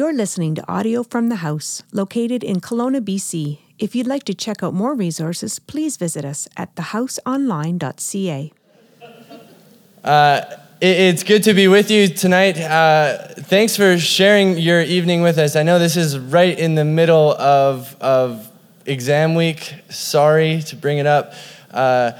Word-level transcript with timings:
You're 0.00 0.14
listening 0.14 0.54
to 0.54 0.66
audio 0.66 1.02
from 1.02 1.28
the 1.28 1.44
house, 1.44 1.82
located 1.92 2.42
in 2.42 2.62
Kelowna, 2.62 3.02
BC. 3.02 3.58
If 3.78 3.94
you'd 3.94 4.06
like 4.06 4.24
to 4.24 4.32
check 4.32 4.62
out 4.62 4.72
more 4.72 4.94
resources, 4.94 5.58
please 5.58 5.98
visit 5.98 6.24
us 6.24 6.48
at 6.56 6.74
thehouseonline.ca. 6.74 8.52
Uh, 10.02 10.40
it's 10.80 11.22
good 11.22 11.42
to 11.42 11.52
be 11.52 11.68
with 11.68 11.90
you 11.90 12.08
tonight. 12.08 12.58
Uh, 12.58 13.34
thanks 13.40 13.76
for 13.76 13.98
sharing 13.98 14.56
your 14.56 14.80
evening 14.80 15.20
with 15.20 15.36
us. 15.36 15.54
I 15.54 15.64
know 15.64 15.78
this 15.78 15.98
is 15.98 16.18
right 16.18 16.58
in 16.58 16.76
the 16.76 16.86
middle 16.86 17.32
of, 17.32 17.94
of 18.00 18.50
exam 18.86 19.34
week. 19.34 19.74
Sorry 19.90 20.62
to 20.62 20.76
bring 20.76 20.96
it 20.96 21.06
up. 21.06 21.34
Uh, 21.70 22.12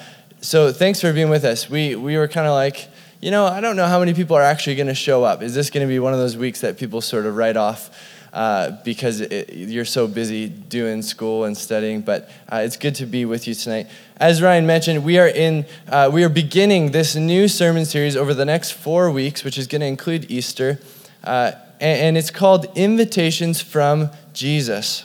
so 0.43 0.71
thanks 0.71 1.01
for 1.01 1.15
being 1.15 1.31
with 1.31 1.47
us. 1.47 1.71
We, 1.71 1.97
we 1.97 2.19
were 2.19 2.29
kind 2.29 2.47
of 2.47 2.53
like, 2.53 2.90
you 3.21 3.31
know, 3.31 3.45
I 3.45 3.61
don't 3.61 3.77
know 3.77 3.87
how 3.87 4.01
many 4.01 4.15
people 4.15 4.35
are 4.37 4.43
actually 4.43 4.77
going 4.77 4.87
to 4.87 4.95
show 4.95 5.25
up. 5.25 5.43
Is 5.43 5.55
this 5.55 5.69
going 5.69 5.87
to 5.87 5.89
be 5.89 5.99
one 5.99 6.15
of 6.15 6.19
those 6.19 6.37
weeks 6.37 6.63
that 6.63 6.79
people 6.79 7.03
sort 7.03 7.27
of 7.27 7.37
write 7.37 7.57
off 7.57 7.91
uh, 8.33 8.71
because 8.83 9.21
it, 9.21 9.53
you're 9.53 9.85
so 9.85 10.07
busy 10.07 10.49
doing 10.49 11.03
school 11.03 11.45
and 11.45 11.57
studying? 11.57 12.01
But 12.01 12.31
uh, 12.51 12.63
it's 12.65 12.79
good 12.79 12.95
to 12.97 13.07
be 13.07 13.27
with 13.27 13.47
you 13.47 13.53
tonight. 13.53 13.89
As 14.17 14.41
Ryan 14.41 14.67
mentioned, 14.67 15.05
we 15.05 15.19
are 15.19 15.29
in, 15.29 15.67
uh, 15.87 16.11
we 16.11 16.25
are 16.25 16.31
beginning 16.31 16.93
this 16.93 17.15
new 17.15 17.47
sermon 17.47 17.85
series 17.85 18.17
over 18.17 18.33
the 18.33 18.47
next 18.47 18.71
four 18.71 19.11
weeks, 19.11 19.45
which 19.45 19.59
is 19.59 19.67
going 19.67 19.83
to 19.83 19.87
include 19.87 20.31
Easter, 20.31 20.81
uh, 21.23 21.53
and, 21.79 22.01
and 22.01 22.19
it's 22.19 22.31
called 22.31 22.67
Invitations 22.75 23.61
from 23.61 24.09
Jesus. 24.33 25.05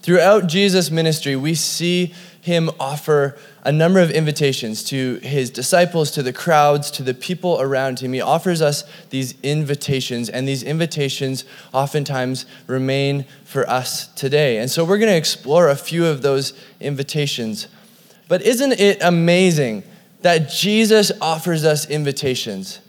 Throughout 0.00 0.46
Jesus' 0.46 0.90
ministry, 0.90 1.36
we 1.36 1.54
see 1.54 2.14
him 2.40 2.70
offer 2.80 3.36
a 3.68 3.72
number 3.72 4.00
of 4.00 4.10
invitations 4.10 4.82
to 4.82 5.16
his 5.16 5.50
disciples, 5.50 6.10
to 6.12 6.22
the 6.22 6.32
crowds, 6.32 6.90
to 6.90 7.02
the 7.02 7.12
people 7.12 7.60
around 7.60 8.00
him. 8.00 8.14
He 8.14 8.20
offers 8.22 8.62
us 8.62 8.82
these 9.10 9.34
invitations, 9.42 10.30
and 10.30 10.48
these 10.48 10.62
invitations 10.62 11.44
oftentimes 11.74 12.46
remain 12.66 13.26
for 13.44 13.68
us 13.68 14.06
today. 14.14 14.56
And 14.56 14.70
so 14.70 14.86
we're 14.86 14.96
going 14.96 15.12
to 15.12 15.18
explore 15.18 15.68
a 15.68 15.76
few 15.76 16.06
of 16.06 16.22
those 16.22 16.54
invitations. 16.80 17.68
But 18.26 18.40
isn't 18.40 18.72
it 18.72 19.02
amazing 19.02 19.82
that 20.22 20.48
Jesus 20.48 21.12
offers 21.20 21.66
us 21.66 21.90
invitations? 21.90 22.80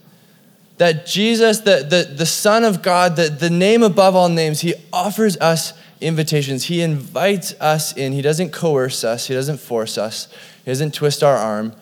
That 0.77 1.05
Jesus, 1.05 1.59
the, 1.59 1.85
the, 1.89 2.13
the 2.15 2.25
Son 2.25 2.63
of 2.63 2.81
God, 2.81 3.17
the, 3.17 3.27
the 3.27 3.49
name 3.49 3.83
above 3.83 4.15
all 4.15 4.29
names, 4.29 4.61
he 4.61 4.75
offers 4.93 5.35
us 5.41 5.73
invitations. 6.01 6.65
He 6.65 6.81
invites 6.81 7.53
us 7.59 7.95
in. 7.95 8.13
He 8.13 8.21
doesn't 8.21 8.51
coerce 8.51 9.03
us, 9.03 9.27
He 9.27 9.33
doesn't 9.33 9.57
force 9.57 9.97
us, 9.97 10.27
He 10.63 10.71
doesn't 10.71 10.93
twist 10.93 11.23
our 11.23 11.35
arm. 11.35 11.73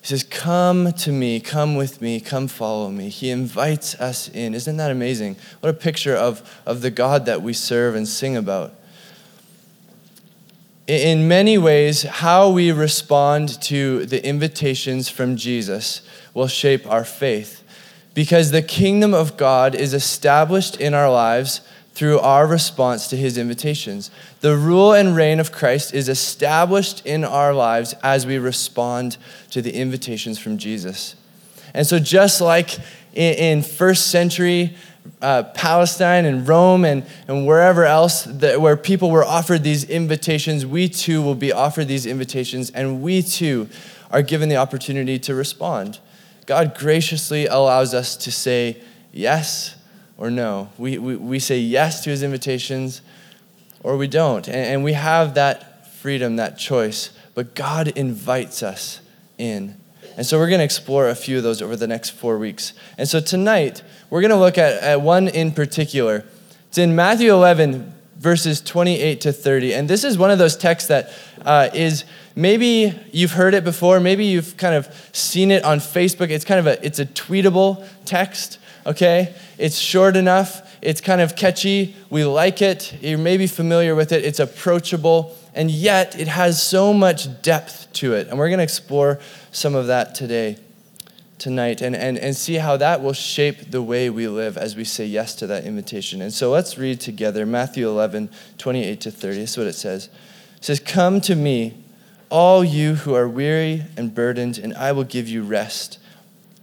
He 0.00 0.06
says, 0.06 0.22
Come 0.22 0.92
to 0.92 1.10
me, 1.10 1.40
come 1.40 1.74
with 1.74 2.00
me, 2.00 2.20
come 2.20 2.46
follow 2.46 2.90
me. 2.90 3.08
He 3.08 3.30
invites 3.30 3.94
us 3.96 4.28
in. 4.28 4.54
Isn't 4.54 4.76
that 4.76 4.90
amazing? 4.90 5.36
What 5.60 5.70
a 5.70 5.72
picture 5.72 6.14
of, 6.14 6.62
of 6.64 6.80
the 6.80 6.90
God 6.90 7.26
that 7.26 7.42
we 7.42 7.52
serve 7.52 7.96
and 7.96 8.06
sing 8.06 8.36
about. 8.36 8.72
In 10.86 11.26
many 11.26 11.58
ways, 11.58 12.02
how 12.02 12.50
we 12.50 12.70
respond 12.70 13.60
to 13.62 14.06
the 14.06 14.24
invitations 14.24 15.08
from 15.08 15.36
Jesus 15.36 16.02
will 16.32 16.46
shape 16.46 16.88
our 16.88 17.04
faith. 17.04 17.64
Because 18.14 18.52
the 18.52 18.62
kingdom 18.62 19.12
of 19.12 19.36
God 19.36 19.74
is 19.74 19.92
established 19.92 20.80
in 20.80 20.94
our 20.94 21.10
lives 21.10 21.60
through 21.96 22.18
our 22.18 22.46
response 22.46 23.08
to 23.08 23.16
his 23.16 23.38
invitations. 23.38 24.10
The 24.42 24.54
rule 24.54 24.92
and 24.92 25.16
reign 25.16 25.40
of 25.40 25.50
Christ 25.50 25.94
is 25.94 26.10
established 26.10 27.06
in 27.06 27.24
our 27.24 27.54
lives 27.54 27.94
as 28.02 28.26
we 28.26 28.36
respond 28.36 29.16
to 29.52 29.62
the 29.62 29.74
invitations 29.74 30.38
from 30.38 30.58
Jesus. 30.58 31.16
And 31.72 31.86
so, 31.86 31.98
just 31.98 32.42
like 32.42 32.78
in, 33.14 33.62
first 33.62 34.08
century 34.08 34.76
uh, 35.22 35.44
Palestine 35.54 36.26
and 36.26 36.46
Rome 36.46 36.84
and, 36.84 37.02
and 37.28 37.46
wherever 37.46 37.86
else 37.86 38.24
that, 38.24 38.60
where 38.60 38.76
people 38.76 39.10
were 39.10 39.24
offered 39.24 39.62
these 39.62 39.82
invitations, 39.84 40.66
we 40.66 40.90
too 40.90 41.22
will 41.22 41.34
be 41.34 41.50
offered 41.50 41.88
these 41.88 42.04
invitations, 42.04 42.68
and 42.72 43.00
we 43.00 43.22
too 43.22 43.70
are 44.10 44.20
given 44.20 44.50
the 44.50 44.56
opportunity 44.56 45.18
to 45.20 45.34
respond. 45.34 45.98
God 46.44 46.76
graciously 46.76 47.46
allows 47.46 47.94
us 47.94 48.16
to 48.16 48.30
say 48.30 48.82
yes 49.12 49.76
or 50.18 50.30
no. 50.30 50.70
We, 50.78 50.98
we, 50.98 51.16
we 51.16 51.38
say 51.38 51.58
yes 51.58 52.02
to 52.04 52.10
his 52.10 52.22
invitations 52.22 53.02
or 53.82 53.96
we 53.96 54.08
don't. 54.08 54.46
And, 54.48 54.56
and 54.56 54.84
we 54.84 54.94
have 54.94 55.34
that 55.34 55.92
freedom, 55.94 56.36
that 56.36 56.58
choice. 56.58 57.10
But 57.34 57.54
God 57.54 57.88
invites 57.88 58.62
us 58.62 59.00
in. 59.38 59.76
And 60.16 60.24
so 60.24 60.38
we're 60.38 60.48
going 60.48 60.60
to 60.60 60.64
explore 60.64 61.08
a 61.08 61.14
few 61.14 61.36
of 61.36 61.42
those 61.42 61.60
over 61.60 61.76
the 61.76 61.86
next 61.86 62.10
four 62.10 62.38
weeks. 62.38 62.72
And 62.96 63.06
so 63.06 63.20
tonight, 63.20 63.82
we're 64.08 64.22
going 64.22 64.30
to 64.30 64.38
look 64.38 64.56
at, 64.56 64.82
at 64.82 65.02
one 65.02 65.28
in 65.28 65.52
particular. 65.52 66.24
It's 66.68 66.78
in 66.78 66.96
Matthew 66.96 67.32
11, 67.32 67.92
verses 68.16 68.62
28 68.62 69.20
to 69.20 69.32
30. 69.32 69.74
And 69.74 69.88
this 69.88 70.04
is 70.04 70.16
one 70.16 70.30
of 70.30 70.38
those 70.38 70.56
texts 70.56 70.88
that 70.88 71.12
uh, 71.44 71.68
is 71.74 72.04
maybe 72.34 72.98
you've 73.12 73.32
heard 73.32 73.52
it 73.52 73.62
before, 73.62 74.00
maybe 74.00 74.24
you've 74.24 74.56
kind 74.56 74.74
of 74.74 74.88
seen 75.12 75.50
it 75.50 75.64
on 75.64 75.78
Facebook. 75.78 76.30
It's 76.30 76.44
kind 76.46 76.60
of 76.60 76.66
a, 76.66 76.84
it's 76.84 76.98
a 76.98 77.06
tweetable 77.06 77.86
text 78.06 78.58
okay? 78.86 79.34
It's 79.58 79.76
short 79.76 80.16
enough, 80.16 80.62
it's 80.80 81.00
kind 81.00 81.20
of 81.20 81.36
catchy, 81.36 81.94
we 82.08 82.24
like 82.24 82.62
it, 82.62 83.02
you 83.02 83.18
may 83.18 83.36
be 83.36 83.46
familiar 83.46 83.94
with 83.94 84.12
it, 84.12 84.24
it's 84.24 84.38
approachable, 84.38 85.36
and 85.54 85.70
yet 85.70 86.18
it 86.18 86.28
has 86.28 86.62
so 86.62 86.94
much 86.94 87.42
depth 87.42 87.92
to 87.94 88.14
it. 88.14 88.28
And 88.28 88.38
we're 88.38 88.48
going 88.48 88.58
to 88.58 88.64
explore 88.64 89.18
some 89.50 89.74
of 89.74 89.88
that 89.88 90.14
today, 90.14 90.58
tonight, 91.38 91.82
and, 91.82 91.96
and, 91.96 92.16
and 92.16 92.36
see 92.36 92.54
how 92.54 92.76
that 92.76 93.02
will 93.02 93.12
shape 93.12 93.70
the 93.70 93.82
way 93.82 94.08
we 94.08 94.28
live 94.28 94.56
as 94.56 94.76
we 94.76 94.84
say 94.84 95.04
yes 95.04 95.34
to 95.36 95.46
that 95.48 95.64
invitation. 95.64 96.22
And 96.22 96.32
so 96.32 96.50
let's 96.50 96.78
read 96.78 97.00
together 97.00 97.44
Matthew 97.44 97.88
11, 97.88 98.30
28 98.58 99.00
to 99.00 99.10
30. 99.10 99.36
This 99.36 99.50
is 99.52 99.58
what 99.58 99.66
it 99.66 99.74
says. 99.74 100.08
It 100.56 100.64
says, 100.64 100.80
Come 100.80 101.20
to 101.22 101.34
me, 101.34 101.82
all 102.30 102.64
you 102.64 102.94
who 102.94 103.14
are 103.14 103.28
weary 103.28 103.84
and 103.96 104.14
burdened, 104.14 104.58
and 104.58 104.74
I 104.74 104.92
will 104.92 105.04
give 105.04 105.28
you 105.28 105.42
rest. 105.42 105.98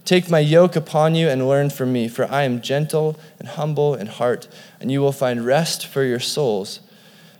Take 0.04 0.28
my 0.28 0.38
yoke 0.38 0.76
upon 0.76 1.14
you 1.14 1.28
and 1.28 1.48
learn 1.48 1.70
from 1.70 1.92
me, 1.92 2.08
for 2.08 2.30
I 2.30 2.42
am 2.42 2.60
gentle 2.60 3.18
and 3.38 3.48
humble 3.48 3.94
in 3.94 4.06
heart, 4.06 4.48
and 4.80 4.92
you 4.92 5.00
will 5.00 5.12
find 5.12 5.44
rest 5.44 5.86
for 5.86 6.04
your 6.04 6.20
souls. 6.20 6.80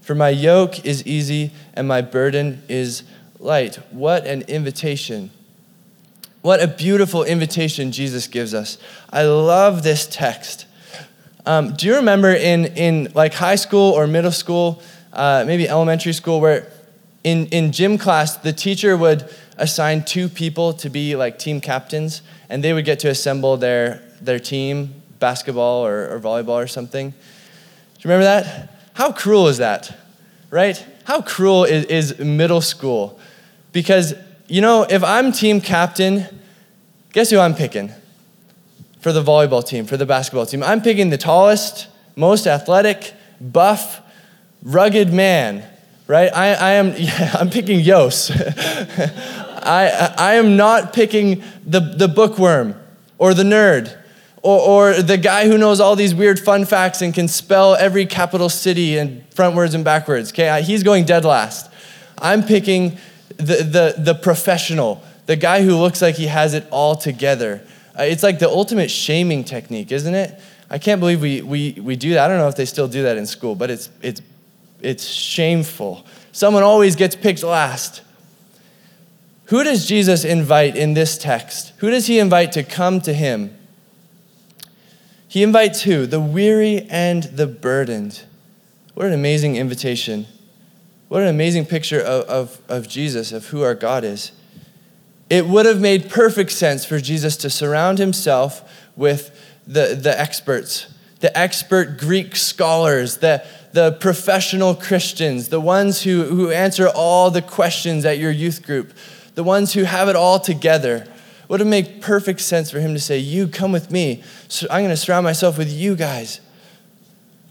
For 0.00 0.14
my 0.14 0.30
yoke 0.30 0.84
is 0.84 1.06
easy 1.06 1.50
and 1.74 1.86
my 1.88 2.00
burden 2.00 2.62
is 2.68 3.02
light. 3.38 3.76
What 3.90 4.26
an 4.26 4.42
invitation! 4.42 5.30
What 6.42 6.62
a 6.62 6.68
beautiful 6.68 7.24
invitation 7.24 7.90
Jesus 7.90 8.26
gives 8.26 8.52
us. 8.52 8.76
I 9.10 9.22
love 9.22 9.82
this 9.82 10.06
text. 10.06 10.66
Um, 11.46 11.74
do 11.74 11.86
you 11.86 11.96
remember 11.96 12.34
in, 12.34 12.66
in 12.76 13.12
like 13.14 13.32
high 13.32 13.54
school 13.54 13.92
or 13.92 14.06
middle 14.06 14.30
school, 14.30 14.82
uh, 15.14 15.44
maybe 15.46 15.66
elementary 15.66 16.12
school, 16.12 16.42
where 16.42 16.70
in, 17.22 17.46
in 17.46 17.72
gym 17.72 17.96
class, 17.96 18.36
the 18.36 18.52
teacher 18.52 18.94
would 18.94 19.26
assign 19.56 20.04
two 20.04 20.28
people 20.28 20.74
to 20.74 20.90
be 20.90 21.16
like 21.16 21.38
team 21.38 21.62
captains, 21.62 22.20
and 22.48 22.62
they 22.62 22.72
would 22.72 22.84
get 22.84 22.98
to 23.00 23.08
assemble 23.08 23.56
their, 23.56 24.02
their 24.20 24.38
team, 24.38 25.02
basketball 25.18 25.86
or, 25.86 26.14
or 26.14 26.20
volleyball 26.20 26.62
or 26.62 26.66
something. 26.66 27.10
Do 27.10 27.16
you 28.00 28.10
remember 28.10 28.24
that? 28.24 28.70
How 28.94 29.12
cruel 29.12 29.48
is 29.48 29.58
that, 29.58 29.96
right? 30.50 30.84
How 31.04 31.22
cruel 31.22 31.64
is, 31.64 31.84
is 31.86 32.18
middle 32.18 32.60
school? 32.60 33.18
Because, 33.72 34.14
you 34.46 34.60
know, 34.60 34.86
if 34.88 35.02
I'm 35.02 35.32
team 35.32 35.60
captain, 35.60 36.26
guess 37.12 37.30
who 37.30 37.38
I'm 37.38 37.54
picking 37.54 37.90
for 39.00 39.12
the 39.12 39.22
volleyball 39.22 39.66
team, 39.66 39.86
for 39.86 39.96
the 39.96 40.06
basketball 40.06 40.46
team? 40.46 40.62
I'm 40.62 40.80
picking 40.80 41.10
the 41.10 41.18
tallest, 41.18 41.88
most 42.16 42.46
athletic, 42.46 43.14
buff, 43.40 44.00
rugged 44.62 45.12
man, 45.12 45.64
right? 46.06 46.30
I, 46.34 46.54
I 46.54 46.70
am, 46.72 46.94
yeah, 46.96 47.34
I'm 47.40 47.50
picking 47.50 47.80
Yos. 47.80 48.30
I, 49.64 50.14
I 50.16 50.34
am 50.34 50.56
not 50.56 50.92
picking 50.92 51.42
the, 51.64 51.80
the 51.80 52.08
bookworm 52.08 52.74
or 53.18 53.34
the 53.34 53.42
nerd 53.42 53.96
or, 54.42 54.60
or 54.60 55.02
the 55.02 55.16
guy 55.16 55.46
who 55.46 55.56
knows 55.56 55.80
all 55.80 55.96
these 55.96 56.14
weird 56.14 56.38
fun 56.38 56.66
facts 56.66 57.00
and 57.00 57.14
can 57.14 57.28
spell 57.28 57.74
every 57.74 58.04
capital 58.04 58.48
city 58.48 58.98
and 58.98 59.28
frontwards 59.30 59.74
and 59.74 59.84
backwards. 59.84 60.32
Okay, 60.32 60.62
he's 60.62 60.82
going 60.82 61.04
dead 61.04 61.24
last. 61.24 61.70
I'm 62.18 62.42
picking 62.42 62.98
the, 63.38 63.56
the, 63.56 63.94
the 63.98 64.14
professional, 64.14 65.02
the 65.26 65.36
guy 65.36 65.62
who 65.62 65.76
looks 65.76 66.02
like 66.02 66.16
he 66.16 66.26
has 66.26 66.54
it 66.54 66.66
all 66.70 66.94
together. 66.94 67.62
Uh, 67.98 68.02
it's 68.02 68.22
like 68.22 68.38
the 68.38 68.48
ultimate 68.48 68.90
shaming 68.90 69.44
technique, 69.44 69.90
isn't 69.92 70.14
it? 70.14 70.38
I 70.70 70.78
can't 70.78 71.00
believe 71.00 71.20
we, 71.20 71.40
we, 71.40 71.72
we 71.80 71.96
do 71.96 72.14
that. 72.14 72.24
I 72.24 72.28
don't 72.28 72.38
know 72.38 72.48
if 72.48 72.56
they 72.56 72.64
still 72.64 72.88
do 72.88 73.04
that 73.04 73.16
in 73.16 73.26
school, 73.26 73.54
but 73.54 73.70
it's, 73.70 73.88
it's, 74.02 74.20
it's 74.80 75.06
shameful. 75.06 76.04
Someone 76.32 76.62
always 76.62 76.96
gets 76.96 77.16
picked 77.16 77.42
last. 77.42 78.02
Who 79.46 79.62
does 79.62 79.86
Jesus 79.86 80.24
invite 80.24 80.76
in 80.76 80.94
this 80.94 81.18
text? 81.18 81.72
Who 81.78 81.90
does 81.90 82.06
he 82.06 82.18
invite 82.18 82.52
to 82.52 82.62
come 82.62 83.00
to 83.02 83.12
him? 83.12 83.56
He 85.28 85.42
invites 85.42 85.82
who? 85.82 86.06
The 86.06 86.20
weary 86.20 86.86
and 86.88 87.24
the 87.24 87.46
burdened. 87.46 88.22
What 88.94 89.06
an 89.06 89.12
amazing 89.12 89.56
invitation. 89.56 90.26
What 91.08 91.22
an 91.22 91.28
amazing 91.28 91.66
picture 91.66 92.00
of, 92.00 92.24
of, 92.24 92.60
of 92.68 92.88
Jesus, 92.88 93.32
of 93.32 93.48
who 93.48 93.62
our 93.62 93.74
God 93.74 94.04
is. 94.04 94.32
It 95.28 95.46
would 95.46 95.66
have 95.66 95.80
made 95.80 96.10
perfect 96.10 96.52
sense 96.52 96.84
for 96.84 97.00
Jesus 97.00 97.36
to 97.38 97.50
surround 97.50 97.98
himself 97.98 98.88
with 98.96 99.38
the, 99.66 99.98
the 100.00 100.18
experts, 100.18 100.86
the 101.20 101.36
expert 101.36 101.98
Greek 101.98 102.36
scholars, 102.36 103.18
the, 103.18 103.44
the 103.72 103.92
professional 103.92 104.74
Christians, 104.74 105.48
the 105.48 105.60
ones 105.60 106.02
who, 106.02 106.24
who 106.24 106.50
answer 106.50 106.88
all 106.88 107.30
the 107.30 107.42
questions 107.42 108.04
at 108.04 108.18
your 108.18 108.30
youth 108.30 108.64
group, 108.64 108.92
the 109.34 109.44
ones 109.44 109.72
who 109.72 109.84
have 109.84 110.08
it 110.08 110.16
all 110.16 110.38
together. 110.38 111.06
Would 111.48 111.60
it 111.60 111.66
make 111.66 112.00
perfect 112.00 112.40
sense 112.40 112.70
for 112.70 112.80
him 112.80 112.94
to 112.94 113.00
say, 113.00 113.18
You 113.18 113.48
come 113.48 113.72
with 113.72 113.90
me? 113.90 114.22
So 114.48 114.66
I'm 114.70 114.80
going 114.80 114.90
to 114.90 114.96
surround 114.96 115.24
myself 115.24 115.58
with 115.58 115.70
you 115.70 115.96
guys. 115.96 116.40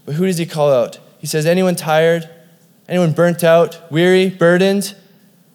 But 0.04 0.16
who 0.16 0.26
does 0.26 0.38
he 0.38 0.46
call 0.46 0.72
out? 0.72 0.98
He 1.18 1.26
says, 1.26 1.46
Anyone 1.46 1.76
tired? 1.76 2.28
Anyone 2.88 3.12
burnt 3.12 3.42
out, 3.42 3.80
weary, 3.90 4.28
burdened? 4.28 4.94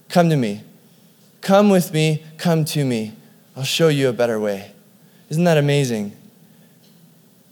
Come 0.07 0.29
to 0.29 0.35
me. 0.35 0.63
Come 1.41 1.69
with 1.69 1.93
me. 1.93 2.23
Come 2.37 2.65
to 2.65 2.83
me. 2.83 3.13
I'll 3.55 3.63
show 3.63 3.87
you 3.87 4.09
a 4.09 4.13
better 4.13 4.39
way. 4.39 4.71
Isn't 5.29 5.43
that 5.43 5.57
amazing? 5.57 6.15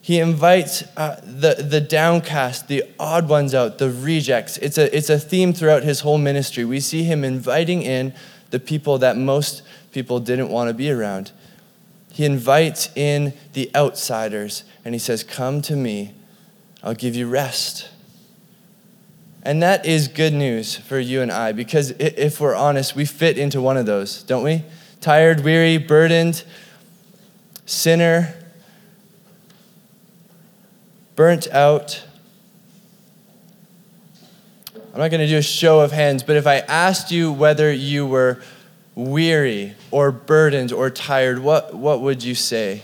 He 0.01 0.19
invites 0.19 0.83
uh, 0.95 1.19
the, 1.21 1.55
the 1.55 1.81
downcast, 1.81 2.69
the 2.69 2.85
odd 2.97 3.27
ones 3.27 3.53
out, 3.53 3.77
the 3.77 3.91
rejects. 3.91 4.57
It's 4.57 4.77
a, 4.77 4.95
it's 4.95 5.09
a 5.09 5.19
theme 5.19 5.51
throughout 5.51 5.83
his 5.83 5.99
whole 5.99 6.17
ministry. 6.17 6.63
We 6.63 6.79
see 6.79 7.03
him 7.03 7.23
inviting 7.25 7.81
in 7.81 8.13
the 8.49 8.59
people 8.59 8.97
that 8.99 9.17
most 9.17 9.61
people 9.91 10.19
didn't 10.19 10.49
want 10.49 10.69
to 10.69 10.73
be 10.73 10.91
around. 10.91 11.31
He 12.11 12.25
invites 12.25 12.89
in 12.95 13.33
the 13.53 13.69
outsiders 13.75 14.63
and 14.83 14.95
he 14.95 14.99
says, 14.99 15.23
Come 15.23 15.61
to 15.63 15.75
me, 15.75 16.13
I'll 16.81 16.95
give 16.95 17.15
you 17.15 17.27
rest. 17.27 17.89
And 19.43 19.61
that 19.63 19.85
is 19.85 20.07
good 20.07 20.33
news 20.33 20.75
for 20.75 20.99
you 20.99 21.21
and 21.21 21.31
I 21.31 21.51
because 21.51 21.91
if 21.91 22.41
we're 22.41 22.55
honest, 22.55 22.95
we 22.95 23.05
fit 23.05 23.37
into 23.37 23.61
one 23.61 23.77
of 23.77 23.85
those, 23.85 24.23
don't 24.23 24.43
we? 24.43 24.63
Tired, 24.99 25.41
weary, 25.41 25.77
burdened, 25.77 26.43
sinner, 27.65 28.33
burnt 31.15 31.47
out. 31.51 32.03
I'm 34.97 35.01
not 35.01 35.11
going 35.11 35.21
to 35.21 35.27
do 35.27 35.37
a 35.37 35.43
show 35.43 35.81
of 35.81 35.91
hands, 35.91 36.23
but 36.23 36.37
if 36.37 36.47
I 36.47 36.55
asked 36.57 37.11
you 37.11 37.31
whether 37.31 37.71
you 37.71 38.07
were 38.07 38.41
weary 38.95 39.75
or 39.91 40.11
burdened 40.11 40.71
or 40.71 40.89
tired, 40.89 41.37
what, 41.37 41.75
what 41.75 42.01
would 42.01 42.23
you 42.23 42.33
say? 42.33 42.81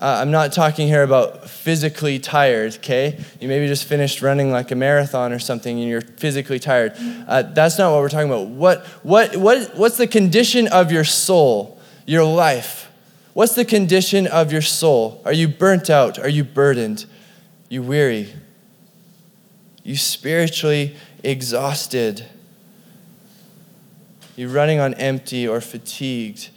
Uh, 0.00 0.18
I'm 0.20 0.30
not 0.30 0.52
talking 0.52 0.86
here 0.86 1.02
about 1.02 1.50
physically 1.50 2.20
tired, 2.20 2.76
okay? 2.76 3.20
You 3.40 3.48
maybe 3.48 3.66
just 3.66 3.84
finished 3.84 4.22
running 4.22 4.52
like 4.52 4.70
a 4.70 4.76
marathon 4.76 5.32
or 5.32 5.40
something 5.40 5.76
and 5.76 5.88
you're 5.88 6.02
physically 6.02 6.60
tired. 6.60 6.92
Uh, 7.26 7.42
that's 7.42 7.78
not 7.78 7.90
what 7.90 7.98
we're 8.00 8.10
talking 8.10 8.30
about. 8.30 8.46
What, 8.46 8.86
what, 9.02 9.34
what, 9.34 9.76
what's 9.76 9.96
the 9.96 10.06
condition 10.06 10.68
of 10.68 10.92
your 10.92 11.02
soul, 11.02 11.80
your 12.06 12.22
life? 12.22 12.92
What's 13.32 13.56
the 13.56 13.64
condition 13.64 14.28
of 14.28 14.52
your 14.52 14.62
soul? 14.62 15.20
Are 15.24 15.32
you 15.32 15.48
burnt 15.48 15.90
out? 15.90 16.16
Are 16.16 16.28
you 16.28 16.44
burdened? 16.44 17.06
You 17.68 17.82
weary? 17.82 18.32
You 19.82 19.96
spiritually 19.96 20.96
exhausted? 21.24 22.26
You're 24.36 24.50
running 24.50 24.80
on 24.80 24.94
empty 24.94 25.46
or 25.46 25.60
fatigued? 25.60 26.50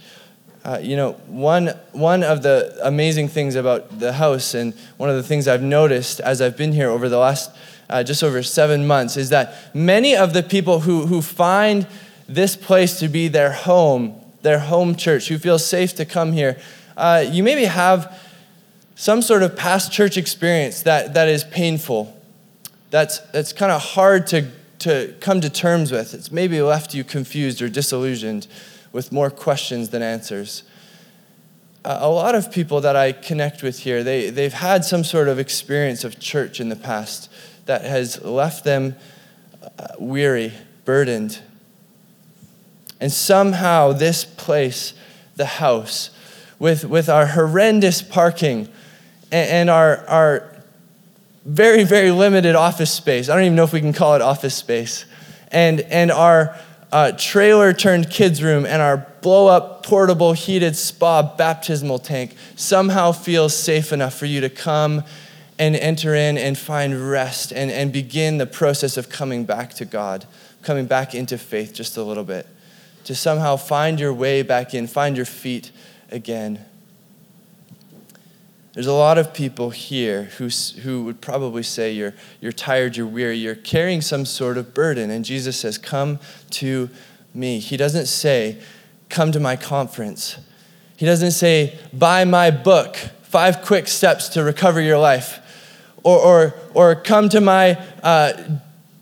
Uh, 0.65 0.79
you 0.81 0.95
know, 0.97 1.13
one, 1.27 1.67
one 1.93 2.23
of 2.23 2.43
the 2.43 2.77
amazing 2.83 3.29
things 3.29 3.55
about 3.55 3.99
the 3.99 4.13
house, 4.13 4.53
and 4.53 4.73
one 4.97 5.09
of 5.09 5.15
the 5.15 5.23
things 5.23 5.47
I've 5.47 5.63
noticed 5.63 6.19
as 6.19 6.41
I've 6.41 6.57
been 6.57 6.73
here 6.73 6.89
over 6.89 7.07
the 7.07 7.17
last 7.17 7.51
uh, 7.89 8.03
just 8.03 8.21
over 8.23 8.43
seven 8.43 8.85
months, 8.85 9.15
is 9.15 9.29
that 9.29 9.73
many 9.73 10.15
of 10.15 10.33
the 10.33 10.43
people 10.43 10.81
who, 10.81 11.05
who 11.05 11.21
find 11.21 11.87
this 12.27 12.55
place 12.55 12.99
to 12.99 13.07
be 13.07 13.29
their 13.29 13.53
home, 13.53 14.19
their 14.41 14.59
home 14.59 14.95
church, 14.95 15.29
who 15.29 15.37
feel 15.37 15.57
safe 15.57 15.95
to 15.95 16.05
come 16.05 16.33
here, 16.33 16.59
uh, 16.97 17.23
you 17.25 17.43
maybe 17.43 17.65
have 17.65 18.19
some 18.95 19.21
sort 19.21 19.43
of 19.43 19.55
past 19.55 19.91
church 19.91 20.17
experience 20.17 20.81
that, 20.81 21.13
that 21.13 21.29
is 21.29 21.43
painful, 21.45 22.16
that's, 22.89 23.19
that's 23.31 23.53
kind 23.53 23.71
of 23.71 23.81
hard 23.81 24.27
to, 24.27 24.49
to 24.79 25.13
come 25.19 25.41
to 25.41 25.49
terms 25.49 25.91
with. 25.91 26.13
It's 26.13 26.31
maybe 26.31 26.61
left 26.61 26.93
you 26.93 27.03
confused 27.03 27.61
or 27.61 27.69
disillusioned 27.69 28.47
with 28.91 29.11
more 29.11 29.29
questions 29.29 29.89
than 29.89 30.01
answers. 30.01 30.63
a 31.83 32.09
lot 32.09 32.35
of 32.35 32.51
people 32.51 32.81
that 32.81 32.95
I 32.95 33.11
connect 33.11 33.63
with 33.63 33.79
here, 33.79 34.03
they, 34.03 34.29
they've 34.29 34.53
had 34.53 34.83
some 34.83 35.03
sort 35.03 35.27
of 35.27 35.39
experience 35.39 36.03
of 36.03 36.19
church 36.19 36.59
in 36.59 36.69
the 36.69 36.75
past 36.75 37.29
that 37.65 37.83
has 37.83 38.21
left 38.23 38.63
them 38.63 38.95
uh, 39.77 39.87
weary, 39.99 40.53
burdened. 40.85 41.39
And 42.99 43.11
somehow, 43.11 43.91
this 43.91 44.25
place, 44.25 44.93
the 45.35 45.45
house, 45.45 46.09
with, 46.59 46.85
with 46.85 47.09
our 47.09 47.27
horrendous 47.27 48.01
parking 48.01 48.69
and, 49.31 49.49
and 49.49 49.69
our, 49.69 50.05
our 50.07 50.56
very, 51.47 51.85
very 51.85 52.11
limited 52.11 52.55
office 52.55 52.91
space, 52.91 53.29
I 53.29 53.35
don't 53.35 53.45
even 53.45 53.55
know 53.55 53.63
if 53.63 53.71
we 53.71 53.79
can 53.79 53.93
call 53.93 54.15
it 54.15 54.21
office 54.21 54.53
space, 54.53 55.05
and, 55.49 55.79
and 55.81 56.11
our 56.11 56.59
uh, 56.91 57.13
trailer 57.13 57.71
turned 57.71 58.09
kids' 58.09 58.43
room 58.43 58.65
and 58.65 58.81
our 58.81 59.07
blow 59.21 59.47
up 59.47 59.85
portable 59.85 60.33
heated 60.33 60.75
spa 60.75 61.21
baptismal 61.21 61.99
tank 61.99 62.35
somehow 62.55 63.11
feels 63.11 63.55
safe 63.55 63.93
enough 63.93 64.13
for 64.13 64.25
you 64.25 64.41
to 64.41 64.49
come 64.49 65.03
and 65.57 65.75
enter 65.75 66.13
in 66.13 66.37
and 66.37 66.57
find 66.57 67.09
rest 67.09 67.51
and, 67.51 67.71
and 67.71 67.91
begin 67.91 68.37
the 68.37 68.45
process 68.45 68.97
of 68.97 69.09
coming 69.09 69.45
back 69.45 69.73
to 69.73 69.85
God, 69.85 70.25
coming 70.61 70.85
back 70.85 71.15
into 71.15 71.37
faith 71.37 71.73
just 71.73 71.95
a 71.95 72.03
little 72.03 72.25
bit, 72.25 72.45
to 73.05 73.15
somehow 73.15 73.55
find 73.55 73.99
your 73.99 74.13
way 74.13 74.41
back 74.41 74.73
in, 74.73 74.85
find 74.85 75.15
your 75.15 75.25
feet 75.25 75.71
again. 76.11 76.65
There's 78.77 78.85
a 78.85 78.93
lot 78.93 79.17
of 79.17 79.33
people 79.33 79.71
here 79.71 80.25
who, 80.37 80.49
who 80.83 81.05
would 81.05 81.19
probably 81.19 81.63
say 81.63 81.93
you're, 81.93 82.13
you're 82.39 82.51
tired, 82.51 82.95
you're 82.95 83.07
weary, 83.07 83.35
you're 83.35 83.55
carrying 83.55 84.01
some 84.01 84.23
sort 84.23 84.55
of 84.55 84.75
burden. 84.75 85.09
And 85.09 85.25
Jesus 85.25 85.59
says, 85.59 85.79
Come 85.79 86.19
to 86.51 86.87
me. 87.33 87.57
He 87.57 87.75
doesn't 87.75 88.05
say, 88.05 88.61
Come 89.09 89.31
to 89.31 89.39
my 89.39 89.55
conference. 89.55 90.37
He 90.95 91.07
doesn't 91.07 91.31
say, 91.31 91.79
Buy 91.91 92.23
my 92.23 92.51
book, 92.51 92.97
Five 93.23 93.63
Quick 93.63 93.87
Steps 93.87 94.29
to 94.29 94.43
Recover 94.43 94.79
Your 94.79 94.99
Life. 94.99 95.39
Or, 96.03 96.19
or, 96.19 96.53
or 96.75 96.93
come 96.93 97.29
to 97.29 97.41
my 97.41 97.83
uh, 98.03 98.33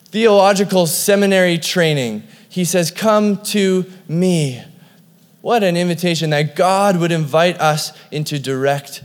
theological 0.05 0.87
seminary 0.87 1.57
training. 1.57 2.23
He 2.47 2.63
says, 2.63 2.91
Come 2.91 3.43
to 3.47 3.83
me. 4.07 4.63
What 5.41 5.63
an 5.63 5.75
invitation 5.75 6.29
that 6.29 6.55
God 6.55 6.95
would 6.95 7.11
invite 7.11 7.59
us 7.59 7.91
into 8.09 8.39
direct 8.39 9.03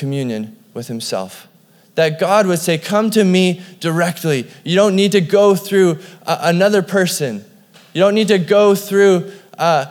communion 0.00 0.56
with 0.74 0.88
Himself. 0.88 1.46
That 1.94 2.18
God 2.18 2.46
would 2.46 2.58
say, 2.58 2.78
Come 2.78 3.10
to 3.10 3.22
me 3.22 3.62
directly. 3.78 4.48
You 4.64 4.74
don't 4.74 4.96
need 4.96 5.12
to 5.12 5.20
go 5.20 5.54
through 5.54 5.98
uh, 6.26 6.38
another 6.40 6.82
person. 6.82 7.44
You 7.92 8.00
don't 8.00 8.14
need 8.14 8.28
to 8.28 8.38
go 8.38 8.74
through, 8.74 9.30
uh, 9.58 9.86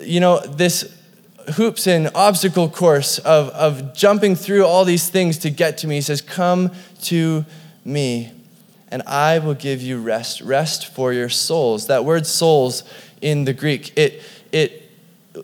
you 0.00 0.20
know, 0.20 0.40
this 0.40 0.96
hoops 1.54 1.86
and 1.86 2.10
obstacle 2.14 2.68
course 2.68 3.18
of, 3.18 3.48
of 3.48 3.94
jumping 3.94 4.36
through 4.36 4.64
all 4.64 4.84
these 4.84 5.08
things 5.08 5.38
to 5.38 5.50
get 5.50 5.78
to 5.78 5.88
me. 5.88 5.96
He 5.96 6.00
says, 6.00 6.22
Come 6.22 6.70
to 7.02 7.44
me, 7.84 8.32
and 8.88 9.02
I 9.02 9.40
will 9.40 9.54
give 9.54 9.82
you 9.82 10.00
rest. 10.00 10.40
Rest 10.42 10.86
for 10.94 11.12
your 11.12 11.28
souls. 11.28 11.88
That 11.88 12.04
word 12.04 12.26
souls 12.26 12.84
in 13.20 13.44
the 13.44 13.52
Greek, 13.52 13.96
it, 13.98 14.22
it, 14.52 14.90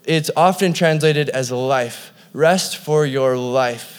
it's 0.04 0.30
often 0.36 0.72
translated 0.72 1.28
as 1.30 1.50
life. 1.50 2.12
Rest 2.32 2.76
for 2.76 3.04
your 3.04 3.36
life. 3.36 3.95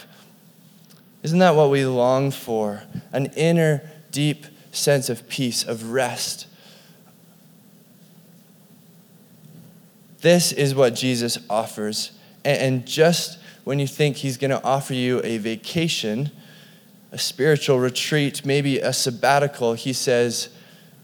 Isn't 1.22 1.40
that 1.40 1.54
what 1.54 1.70
we 1.70 1.84
long 1.84 2.30
for? 2.30 2.82
An 3.12 3.26
inner, 3.36 3.82
deep 4.10 4.46
sense 4.70 5.08
of 5.08 5.28
peace, 5.28 5.64
of 5.64 5.90
rest. 5.90 6.46
This 10.20 10.52
is 10.52 10.74
what 10.74 10.94
Jesus 10.94 11.38
offers. 11.48 12.12
And 12.44 12.86
just 12.86 13.38
when 13.64 13.78
you 13.78 13.86
think 13.86 14.16
he's 14.16 14.36
going 14.36 14.50
to 14.50 14.62
offer 14.62 14.94
you 14.94 15.20
a 15.24 15.38
vacation, 15.38 16.30
a 17.12 17.18
spiritual 17.18 17.78
retreat, 17.78 18.44
maybe 18.44 18.78
a 18.78 18.92
sabbatical, 18.92 19.74
he 19.74 19.92
says 19.92 20.48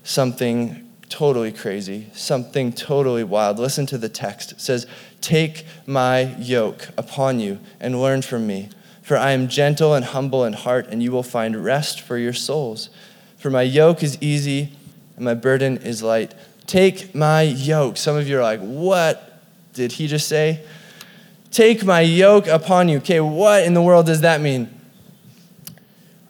something 0.03 0.91
totally 1.09 1.53
crazy, 1.53 2.09
something 2.13 2.73
totally 2.73 3.25
wild. 3.25 3.59
Listen 3.59 3.87
to 3.87 3.99
the 3.99 4.09
text. 4.09 4.53
It 4.53 4.61
says, 4.61 4.87
Take 5.21 5.65
my 5.87 6.35
yoke 6.39 6.89
upon 6.97 7.41
you 7.41 7.61
and 7.81 8.01
learn 8.01 8.23
from 8.23 8.47
me 8.47 8.69
for 9.05 9.19
I 9.19 9.33
am 9.33 9.49
gentle 9.49 9.95
and 9.95 10.03
humble 10.03 10.45
in 10.45 10.55
heart, 10.55 10.89
and 10.89 11.03
you 11.03 11.13
will 11.13 11.23
find 11.23 11.63
rest 11.63 12.01
for 12.01 12.17
your 12.17 12.33
souls. 12.33 12.89
For 13.37 13.51
my 13.51 13.61
yoke 13.61 14.03
is 14.03 14.17
easy 14.23 14.73
and 15.17 15.27
my 15.27 15.35
burden 15.35 15.77
is 15.77 16.03
light. 16.03 16.35
Take 16.67 17.15
my 17.15 17.43
yoke. 17.43 17.99
Some 17.99 18.17
of 18.17 18.27
you 18.27 18.39
are 18.39 18.43
like, 18.43 18.61
what 18.61 19.43
did 19.75 19.93
he 19.93 20.07
just 20.07 20.27
say? 20.27 20.65
Take 21.51 21.85
my 21.85 22.01
yoke 22.01 22.47
upon 22.47 22.89
you. 22.89 22.97
Okay, 22.97 23.21
what 23.21 23.65
in 23.65 23.75
the 23.75 23.83
world 23.83 24.07
does 24.07 24.23
that 24.23 24.41
mean? 24.41 24.71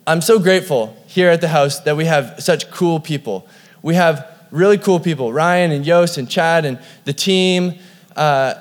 I'm 0.04 0.20
so 0.20 0.40
grateful 0.40 1.00
here 1.06 1.30
at 1.30 1.40
the 1.40 1.48
house 1.48 1.78
that 1.80 1.96
we 1.96 2.06
have 2.06 2.42
such 2.42 2.70
cool 2.72 2.98
people. 2.98 3.46
We 3.82 3.94
have 3.94 4.28
really 4.50 4.78
cool 4.78 4.98
people 4.98 5.32
Ryan 5.32 5.70
and 5.70 5.86
Yost 5.86 6.18
and 6.18 6.28
Chad 6.28 6.64
and 6.64 6.80
the 7.04 7.12
team. 7.12 7.78
Uh, 8.16 8.54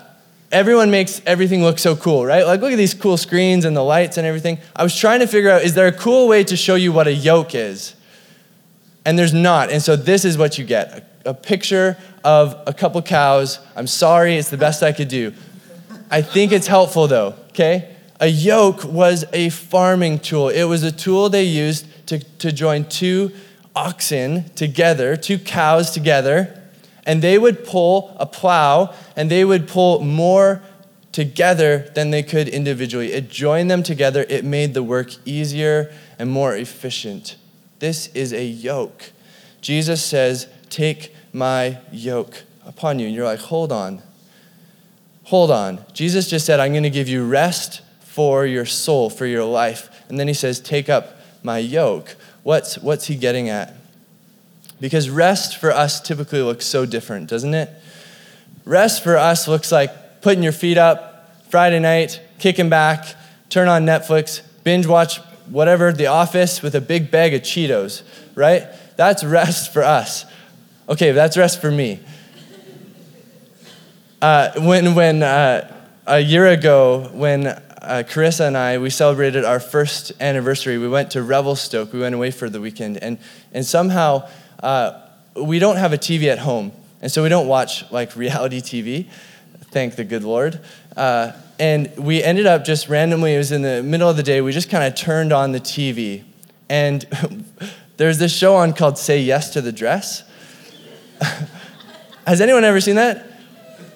everyone 0.54 0.92
makes 0.92 1.22
everything 1.26 1.64
look 1.64 1.80
so 1.80 1.96
cool, 1.96 2.26
right? 2.26 2.46
Like, 2.46 2.62
look 2.62 2.72
at 2.72 2.78
these 2.78 2.94
cool 2.94 3.18
screens 3.18 3.66
and 3.66 3.76
the 3.76 3.82
lights 3.82 4.18
and 4.18 4.26
everything. 4.26 4.60
I 4.76 4.84
was 4.84 4.96
trying 4.96 5.20
to 5.20 5.28
figure 5.28 5.50
out 5.50 5.64
is 5.64 5.74
there 5.74 5.88
a 5.88 5.92
cool 5.92 6.28
way 6.28 6.44
to 6.46 6.56
show 6.56 6.76
you 6.76 6.94
what 6.94 7.08
a 7.08 7.14
yoke 7.14 7.56
is? 7.56 7.96
And 9.04 9.20
there's 9.20 9.34
not. 9.34 9.70
And 9.70 9.82
so 9.82 9.98
this 9.98 10.24
is 10.24 10.38
what 10.38 10.58
you 10.58 10.64
get 10.64 11.06
a, 11.26 11.32
a 11.32 11.34
picture 11.34 11.98
of 12.24 12.56
a 12.68 12.74
couple 12.74 13.02
cows. 13.02 13.60
I'm 13.76 13.88
sorry, 13.88 14.38
it's 14.38 14.50
the 14.50 14.58
best 14.58 14.84
I 14.84 14.94
could 14.94 15.10
do. 15.10 15.34
I 16.10 16.22
think 16.22 16.52
it's 16.52 16.68
helpful 16.68 17.08
though, 17.08 17.36
okay? 17.50 17.96
A 18.22 18.28
yoke 18.28 18.86
was 18.86 19.26
a 19.34 19.50
farming 19.50 20.20
tool, 20.20 20.50
it 20.50 20.64
was 20.64 20.84
a 20.84 20.92
tool 20.92 21.30
they 21.30 21.44
used 21.44 22.08
to, 22.08 22.20
to 22.20 22.52
join 22.52 22.86
two 22.86 23.32
oxen 23.76 24.50
together, 24.50 25.18
two 25.18 25.40
cows 25.40 25.92
together 25.92 26.64
and 27.06 27.22
they 27.22 27.38
would 27.38 27.66
pull 27.66 28.16
a 28.20 28.26
plow 28.26 28.94
and 29.16 29.30
they 29.30 29.46
would 29.46 29.68
pull 29.68 30.00
more 30.00 30.62
together 31.12 31.92
than 31.94 32.10
they 32.10 32.24
could 32.24 32.48
individually. 32.48 33.14
It 33.14 33.30
joined 33.30 33.70
them 33.70 33.84
together, 33.84 34.26
it 34.28 34.44
made 34.44 34.74
the 34.74 34.84
work 34.84 35.12
easier 35.26 35.94
and 36.20 36.30
more 36.30 36.56
efficient. 36.56 37.38
This 37.80 38.08
is 38.08 38.34
a 38.34 38.44
yoke. 38.44 39.12
Jesus 39.62 40.04
says, 40.04 40.48
Take 40.70 41.16
my 41.32 41.80
yoke 41.92 42.44
upon 42.66 43.00
you. 43.00 43.08
And 43.08 43.16
you're 43.16 43.26
like, 43.26 43.40
Hold 43.40 43.72
on. 43.72 44.02
Hold 45.26 45.52
on. 45.52 45.86
Jesus 45.94 46.30
just 46.30 46.46
said, 46.46 46.60
I'm 46.60 46.72
going 46.72 46.84
to 46.84 46.90
give 46.90 47.08
you 47.08 47.26
rest 47.26 47.82
for 48.00 48.46
your 48.46 48.66
soul, 48.66 49.10
for 49.10 49.26
your 49.26 49.46
life. 49.46 49.90
And 50.10 50.20
then 50.20 50.28
he 50.28 50.34
says, 50.34 50.60
Take 50.60 50.90
up 50.90 51.18
my 51.44 51.60
yoke. 51.60 52.16
What's, 52.44 52.78
what's 52.78 53.06
he 53.08 53.16
getting 53.16 53.50
at? 53.50 53.74
Because 54.82 55.10
rest 55.10 55.58
for 55.58 55.72
us 55.72 56.02
typically 56.02 56.42
looks 56.42 56.66
so 56.66 56.86
different, 56.86 57.30
doesn't 57.30 57.54
it? 57.54 57.70
Rest 58.66 59.04
for 59.04 59.18
us 59.18 59.48
looks 59.48 59.72
like 59.72 60.22
putting 60.22 60.44
your 60.44 60.52
feet 60.52 60.78
up 60.78 61.36
Friday 61.50 61.80
night, 61.80 62.22
kicking 62.40 62.70
back, 62.70 63.06
turn 63.50 63.68
on 63.68 63.86
Netflix, 63.86 64.42
binge 64.64 64.88
watch 64.88 65.20
whatever, 65.50 65.92
The 65.92 66.08
Office 66.08 66.62
with 66.62 66.76
a 66.76 66.82
big 66.82 67.12
bag 67.12 67.34
of 67.34 67.42
Cheetos, 67.42 68.04
right? 68.36 68.68
That's 68.96 69.24
rest 69.24 69.74
for 69.74 69.84
us. 69.84 70.26
Okay, 70.88 71.12
that's 71.12 71.38
rest 71.38 71.62
for 71.62 71.72
me. 71.72 72.00
Uh, 74.22 74.52
when 74.58 74.96
when 74.96 75.22
uh, 75.22 75.70
a 76.08 76.20
year 76.20 76.48
ago, 76.48 77.10
when 77.14 77.48
uh, 77.84 78.04
Carissa 78.08 78.48
and 78.48 78.58
I, 78.58 78.78
we 78.78 78.90
celebrated 78.90 79.44
our 79.44 79.60
first 79.60 80.14
anniversary. 80.22 80.78
We 80.78 80.88
went 80.88 81.12
to 81.12 81.22
Revelstoke. 81.22 81.92
We 81.92 82.00
went 82.00 82.16
away 82.16 82.32
for 82.32 82.50
the 82.50 82.62
weekend. 82.62 82.98
And, 82.98 83.18
and 83.52 83.66
somehow 83.66 84.30
uh, 84.62 85.00
we 85.36 85.60
don't 85.60 85.76
have 85.76 85.92
a 85.92 85.98
TV 85.98 86.28
at 86.32 86.40
home, 86.40 86.72
and 87.04 87.12
so 87.12 87.22
we 87.22 87.28
don't 87.28 87.48
watch 87.48 87.92
like 87.92 88.16
reality 88.16 88.62
TV. 88.62 89.08
Thank 89.72 89.98
the 89.98 90.06
good 90.06 90.24
Lord. 90.24 90.62
Uh, 90.96 91.34
and 91.60 91.92
we 91.98 92.24
ended 92.24 92.46
up 92.46 92.64
just 92.64 92.88
randomly, 92.88 93.36
it 93.36 93.38
was 93.38 93.52
in 93.52 93.62
the 93.62 93.84
middle 93.84 94.10
of 94.10 94.16
the 94.16 94.24
day, 94.24 94.40
we 94.40 94.54
just 94.54 94.70
kind 94.70 94.86
of 94.86 94.96
turned 94.96 95.34
on 95.34 95.52
the 95.52 95.60
TV. 95.60 96.24
And 96.70 97.06
there's 97.98 98.20
this 98.20 98.34
show 98.34 98.56
on 98.56 98.72
called 98.72 98.98
Say 98.98 99.22
Yes 99.22 99.52
to 99.52 99.62
the 99.62 99.74
Dress. 99.74 100.24
Has 102.26 102.40
anyone 102.40 102.64
ever 102.64 102.80
seen 102.80 102.96
that? 102.96 103.26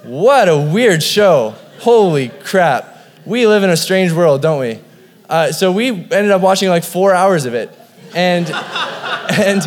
What 0.03 0.49
a 0.49 0.57
weird 0.57 1.01
show. 1.01 1.55
Holy 1.79 2.27
crap. 2.27 2.97
We 3.25 3.47
live 3.47 3.63
in 3.63 3.69
a 3.69 3.77
strange 3.77 4.11
world, 4.11 4.41
don't 4.41 4.59
we? 4.59 4.81
Uh, 5.29 5.53
so 5.53 5.71
we 5.71 5.89
ended 5.89 6.31
up 6.31 6.41
watching 6.41 6.67
like 6.67 6.83
four 6.83 7.13
hours 7.13 7.45
of 7.45 7.53
it. 7.53 7.73
And, 8.13 8.49
and 8.49 9.61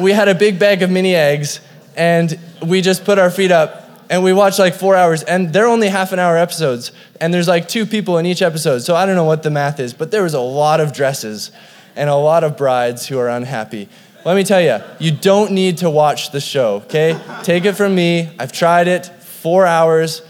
we 0.00 0.10
had 0.12 0.26
a 0.28 0.34
big 0.34 0.58
bag 0.58 0.82
of 0.82 0.90
mini 0.90 1.14
eggs 1.14 1.60
and 1.96 2.38
we 2.62 2.80
just 2.80 3.04
put 3.04 3.18
our 3.18 3.30
feet 3.30 3.50
up 3.50 3.82
and 4.10 4.22
we 4.22 4.32
watch 4.32 4.58
like 4.58 4.74
four 4.74 4.96
hours 4.96 5.22
and 5.22 5.52
they're 5.52 5.66
only 5.66 5.88
half 5.88 6.12
an 6.12 6.18
hour 6.18 6.36
episodes 6.36 6.92
and 7.20 7.32
there's 7.32 7.48
like 7.48 7.68
two 7.68 7.86
people 7.86 8.18
in 8.18 8.26
each 8.26 8.42
episode 8.42 8.80
so 8.80 8.94
i 8.94 9.06
don't 9.06 9.16
know 9.16 9.24
what 9.24 9.42
the 9.42 9.50
math 9.50 9.80
is 9.80 9.94
but 9.94 10.10
there 10.10 10.22
was 10.22 10.34
a 10.34 10.40
lot 10.40 10.80
of 10.80 10.92
dresses 10.92 11.50
and 11.96 12.10
a 12.10 12.14
lot 12.14 12.44
of 12.44 12.56
brides 12.56 13.06
who 13.06 13.18
are 13.18 13.28
unhappy 13.28 13.88
let 14.24 14.36
me 14.36 14.44
tell 14.44 14.60
you 14.60 14.78
you 14.98 15.10
don't 15.10 15.50
need 15.52 15.78
to 15.78 15.88
watch 15.88 16.30
the 16.32 16.40
show 16.40 16.76
okay 16.76 17.18
take 17.42 17.64
it 17.64 17.72
from 17.74 17.94
me 17.94 18.30
i've 18.38 18.52
tried 18.52 18.88
it 18.88 19.06
four 19.06 19.64
hours 19.64 20.22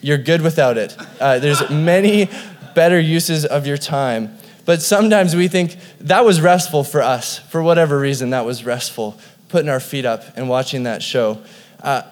you're 0.00 0.18
good 0.18 0.42
without 0.42 0.76
it 0.76 0.96
uh, 1.20 1.38
there's 1.38 1.68
many 1.70 2.28
better 2.74 2.98
uses 2.98 3.44
of 3.44 3.66
your 3.66 3.76
time 3.76 4.36
but 4.64 4.80
sometimes 4.80 5.34
we 5.34 5.48
think 5.48 5.76
that 6.00 6.24
was 6.24 6.40
restful 6.40 6.84
for 6.84 7.02
us. 7.02 7.38
For 7.38 7.62
whatever 7.62 7.98
reason, 7.98 8.30
that 8.30 8.44
was 8.44 8.64
restful, 8.64 9.18
putting 9.48 9.68
our 9.68 9.80
feet 9.80 10.04
up 10.04 10.24
and 10.36 10.48
watching 10.48 10.84
that 10.84 11.02
show. 11.02 11.42
Uh, 11.82 12.02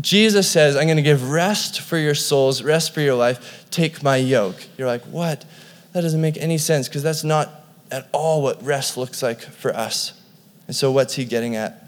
Jesus 0.00 0.50
says, 0.50 0.76
I'm 0.76 0.86
going 0.86 0.96
to 0.96 1.02
give 1.02 1.30
rest 1.30 1.80
for 1.80 1.96
your 1.98 2.14
souls, 2.14 2.62
rest 2.62 2.94
for 2.94 3.00
your 3.00 3.14
life. 3.14 3.66
Take 3.70 4.02
my 4.02 4.16
yoke. 4.16 4.66
You're 4.76 4.86
like, 4.86 5.02
what? 5.04 5.44
That 5.92 6.02
doesn't 6.02 6.20
make 6.20 6.36
any 6.36 6.58
sense 6.58 6.88
because 6.88 7.02
that's 7.02 7.24
not 7.24 7.50
at 7.90 8.08
all 8.12 8.42
what 8.42 8.62
rest 8.62 8.96
looks 8.96 9.22
like 9.22 9.40
for 9.40 9.74
us. 9.74 10.20
And 10.66 10.76
so, 10.76 10.92
what's 10.92 11.14
he 11.14 11.24
getting 11.24 11.56
at? 11.56 11.84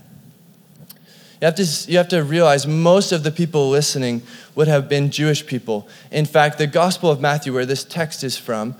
You 1.40 1.46
have, 1.46 1.54
to, 1.54 1.90
you 1.90 1.96
have 1.96 2.08
to 2.08 2.22
realize 2.22 2.66
most 2.66 3.12
of 3.12 3.22
the 3.22 3.30
people 3.30 3.70
listening 3.70 4.22
would 4.54 4.68
have 4.68 4.88
been 4.88 5.10
Jewish 5.10 5.46
people. 5.46 5.88
In 6.10 6.26
fact, 6.26 6.58
the 6.58 6.66
Gospel 6.66 7.10
of 7.10 7.20
Matthew, 7.20 7.54
where 7.54 7.64
this 7.64 7.82
text 7.82 8.22
is 8.22 8.36
from, 8.36 8.74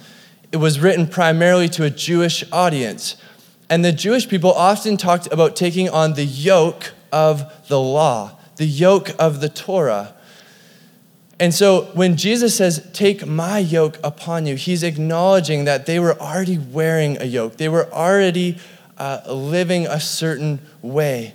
it 0.53 0.59
was 0.59 0.79
written 0.79 1.07
primarily 1.07 1.69
to 1.71 1.85
a 1.85 1.91
Jewish 1.91 2.45
audience. 2.53 3.17
And 3.71 3.83
the 3.85 3.93
Jewish 3.93 4.29
people 4.29 4.53
often 4.53 4.97
talked 4.97 5.33
about 5.33 5.57
taking 5.57 5.89
on 5.89 6.15
the 6.15 6.25
yoke 6.25 6.93
of 7.12 7.69
the 7.69 7.81
law, 7.81 8.38
the 8.57 8.67
yoke 8.67 9.11
of 9.19 9.40
the 9.40 9.49
Torah. 9.49 10.14
And 11.38 11.55
so 11.55 11.85
when 11.95 12.17
Jesus 12.17 12.55
says, 12.55 12.88
Take 12.93 13.26
my 13.26 13.59
yoke 13.59 13.99
upon 14.05 14.47
you, 14.47 14.57
he's 14.57 14.83
acknowledging 14.83 15.64
that 15.64 15.87
they 15.87 15.99
were 15.99 16.19
already 16.21 16.59
wearing 16.59 17.21
a 17.21 17.25
yoke, 17.25 17.57
they 17.57 17.69
were 17.69 17.90
already 17.93 18.59
uh, 18.99 19.21
living 19.26 19.87
a 19.87 19.99
certain 19.99 20.61
way. 20.83 21.35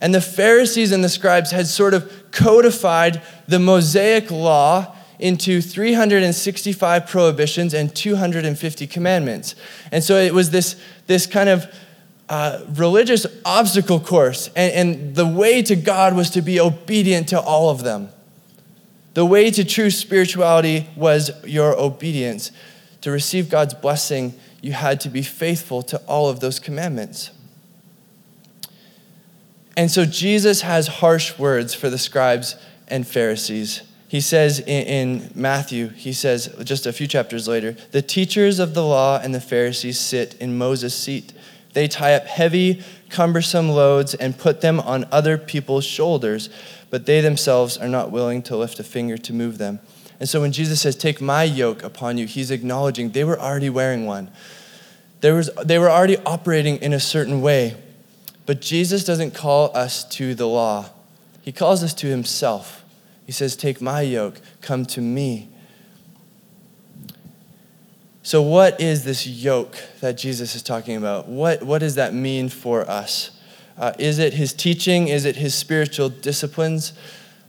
And 0.00 0.14
the 0.14 0.20
Pharisees 0.20 0.90
and 0.90 1.02
the 1.02 1.08
scribes 1.08 1.50
had 1.50 1.66
sort 1.66 1.94
of 1.94 2.30
codified 2.32 3.22
the 3.46 3.58
Mosaic 3.58 4.30
law 4.30 4.96
into 5.18 5.60
365 5.60 7.06
prohibitions 7.06 7.72
and 7.72 7.94
250 7.94 8.86
commandments. 8.88 9.54
And 9.92 10.02
so 10.02 10.16
it 10.16 10.34
was 10.34 10.50
this, 10.50 10.80
this 11.06 11.26
kind 11.26 11.48
of 11.48 11.72
uh, 12.28 12.60
religious 12.74 13.26
obstacle 13.44 14.00
course. 14.00 14.48
And, 14.56 14.72
and 14.72 15.14
the 15.14 15.26
way 15.26 15.62
to 15.62 15.76
God 15.76 16.14
was 16.14 16.30
to 16.30 16.42
be 16.42 16.58
obedient 16.60 17.28
to 17.28 17.40
all 17.40 17.70
of 17.70 17.82
them. 17.82 18.08
The 19.14 19.26
way 19.26 19.50
to 19.50 19.64
true 19.64 19.90
spirituality 19.90 20.88
was 20.96 21.30
your 21.44 21.78
obedience. 21.78 22.50
To 23.02 23.10
receive 23.10 23.50
God's 23.50 23.74
blessing, 23.74 24.34
you 24.62 24.72
had 24.72 25.00
to 25.00 25.08
be 25.08 25.22
faithful 25.22 25.82
to 25.82 25.98
all 26.06 26.28
of 26.28 26.40
those 26.40 26.58
commandments. 26.58 27.30
And 29.76 29.90
so 29.90 30.04
Jesus 30.04 30.62
has 30.62 30.86
harsh 30.86 31.38
words 31.38 31.74
for 31.74 31.90
the 31.90 31.98
scribes 31.98 32.56
and 32.88 33.06
Pharisees. 33.06 33.82
He 34.08 34.20
says 34.20 34.60
in, 34.60 34.66
in, 34.66 35.30
Matthew, 35.34 35.88
he 35.88 36.12
says 36.12 36.54
just 36.64 36.86
a 36.86 36.92
few 36.92 37.06
chapters 37.06 37.48
later, 37.48 37.72
the 37.92 38.02
teachers 38.02 38.58
of 38.58 38.74
the 38.74 38.84
law 38.84 39.18
and 39.22 39.34
the 39.34 39.40
Pharisees 39.40 39.98
sit 39.98 40.34
in 40.34 40.58
Moses' 40.58 40.94
seat. 40.94 41.32
They 41.72 41.88
tie 41.88 42.14
up 42.14 42.26
heavy, 42.26 42.82
cumbersome 43.08 43.68
loads 43.68 44.14
and 44.14 44.36
put 44.36 44.60
them 44.60 44.80
on 44.80 45.06
other 45.10 45.38
people's 45.38 45.84
shoulders, 45.84 46.50
but 46.90 47.06
they 47.06 47.20
themselves 47.20 47.76
are 47.78 47.88
not 47.88 48.10
willing 48.10 48.42
to 48.42 48.56
lift 48.56 48.78
a 48.78 48.84
finger 48.84 49.16
to 49.18 49.32
move 49.32 49.58
them. 49.58 49.80
And 50.20 50.28
so 50.28 50.40
when 50.40 50.52
Jesus 50.52 50.80
says, 50.80 50.94
Take 50.94 51.20
my 51.20 51.42
yoke 51.42 51.82
upon 51.82 52.18
you, 52.18 52.26
he's 52.26 52.50
acknowledging 52.50 53.10
they 53.10 53.24
were 53.24 53.40
already 53.40 53.70
wearing 53.70 54.06
one. 54.06 54.30
There 55.20 55.34
was, 55.34 55.50
they 55.64 55.78
were 55.78 55.90
already 55.90 56.18
operating 56.18 56.76
in 56.76 56.92
a 56.92 57.00
certain 57.00 57.40
way. 57.40 57.76
But 58.44 58.60
Jesus 58.60 59.04
doesn't 59.04 59.34
call 59.34 59.76
us 59.76 60.04
to 60.10 60.34
the 60.34 60.46
law, 60.46 60.90
he 61.42 61.52
calls 61.52 61.82
us 61.82 61.94
to 61.94 62.06
himself. 62.06 62.84
He 63.26 63.32
says, 63.32 63.56
Take 63.56 63.80
my 63.80 64.02
yoke, 64.02 64.40
come 64.60 64.84
to 64.86 65.00
me. 65.00 65.48
So, 68.24 68.40
what 68.40 68.80
is 68.80 69.02
this 69.02 69.26
yoke 69.26 69.76
that 70.00 70.16
Jesus 70.16 70.54
is 70.54 70.62
talking 70.62 70.96
about? 70.96 71.26
What, 71.28 71.64
what 71.64 71.80
does 71.80 71.96
that 71.96 72.14
mean 72.14 72.48
for 72.48 72.88
us? 72.88 73.32
Uh, 73.76 73.92
is 73.98 74.20
it 74.20 74.34
his 74.34 74.52
teaching? 74.52 75.08
Is 75.08 75.24
it 75.24 75.34
his 75.34 75.56
spiritual 75.56 76.08
disciplines? 76.08 76.92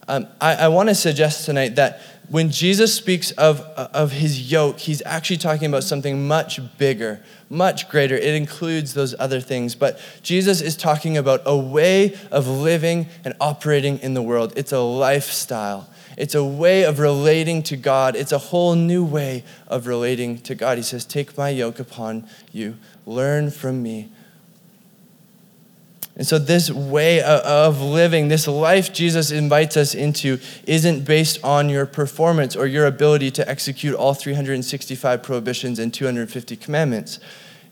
Um, 0.07 0.27
I, 0.41 0.55
I 0.55 0.67
want 0.69 0.89
to 0.89 0.95
suggest 0.95 1.45
tonight 1.45 1.75
that 1.75 2.01
when 2.29 2.49
Jesus 2.49 2.93
speaks 2.93 3.29
of, 3.31 3.59
of 3.59 4.11
his 4.11 4.51
yoke, 4.51 4.79
he's 4.79 5.03
actually 5.05 5.37
talking 5.37 5.67
about 5.67 5.83
something 5.83 6.27
much 6.27 6.59
bigger, 6.79 7.21
much 7.49 7.87
greater. 7.89 8.15
It 8.15 8.33
includes 8.33 8.95
those 8.95 9.13
other 9.19 9.39
things. 9.39 9.75
But 9.75 9.99
Jesus 10.23 10.59
is 10.59 10.75
talking 10.75 11.17
about 11.17 11.41
a 11.45 11.55
way 11.55 12.17
of 12.31 12.47
living 12.47 13.07
and 13.23 13.35
operating 13.39 13.99
in 13.99 14.15
the 14.15 14.21
world. 14.21 14.53
It's 14.55 14.71
a 14.71 14.79
lifestyle, 14.79 15.87
it's 16.17 16.35
a 16.35 16.43
way 16.43 16.83
of 16.83 16.99
relating 16.99 17.63
to 17.63 17.77
God. 17.77 18.15
It's 18.15 18.31
a 18.31 18.37
whole 18.37 18.75
new 18.75 19.03
way 19.03 19.43
of 19.67 19.87
relating 19.87 20.37
to 20.39 20.55
God. 20.55 20.77
He 20.77 20.83
says, 20.83 21.05
Take 21.05 21.37
my 21.37 21.49
yoke 21.49 21.79
upon 21.79 22.27
you, 22.51 22.77
learn 23.05 23.51
from 23.51 23.81
me. 23.81 24.11
And 26.15 26.27
so, 26.27 26.37
this 26.37 26.69
way 26.69 27.21
of 27.23 27.81
living, 27.81 28.27
this 28.27 28.47
life 28.47 28.93
Jesus 28.93 29.31
invites 29.31 29.75
us 29.75 29.95
into, 29.95 30.39
isn't 30.67 31.05
based 31.05 31.43
on 31.43 31.69
your 31.69 31.87
performance 31.87 32.55
or 32.55 32.67
your 32.67 32.85
ability 32.85 33.31
to 33.31 33.49
execute 33.49 33.95
all 33.95 34.13
365 34.13 35.23
prohibitions 35.23 35.79
and 35.79 35.91
250 35.91 36.55
commandments. 36.57 37.19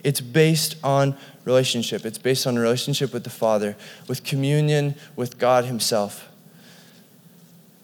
It's 0.04 0.22
based 0.22 0.76
on 0.84 1.16
relationship. 1.46 2.04
It's 2.04 2.18
based 2.18 2.48
on 2.48 2.58
a 2.58 2.60
relationship 2.60 3.14
with 3.14 3.24
the 3.24 3.30
Father, 3.30 3.76
with 4.08 4.24
communion 4.24 4.96
with 5.16 5.38
God 5.38 5.66
Himself. 5.66 6.31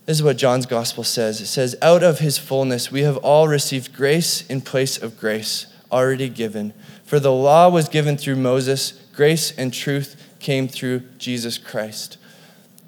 This 0.08 0.20
is 0.20 0.24
what 0.24 0.38
John's 0.38 0.66
gospel 0.66 1.04
says. 1.04 1.42
It 1.42 1.48
says, 1.48 1.76
Out 1.82 2.02
of 2.02 2.20
his 2.20 2.38
fullness 2.38 2.90
we 2.90 3.02
have 3.02 3.18
all 3.18 3.50
received 3.50 3.94
grace 3.94 4.48
in 4.48 4.62
place 4.62 4.98
of 4.98 5.20
grace 5.20 5.68
already 5.92 6.30
given. 6.30 6.74
For 7.04 7.20
the 7.20 7.34
law 7.34 7.70
was 7.70 7.90
given 7.90 8.16
through 8.16 8.38
Moses, 8.38 8.94
grace 9.14 9.52
and 9.58 9.74
truth 9.74 10.16
came 10.40 10.70
through 10.70 11.02
Jesus 11.18 11.58
Christ. 11.58 12.18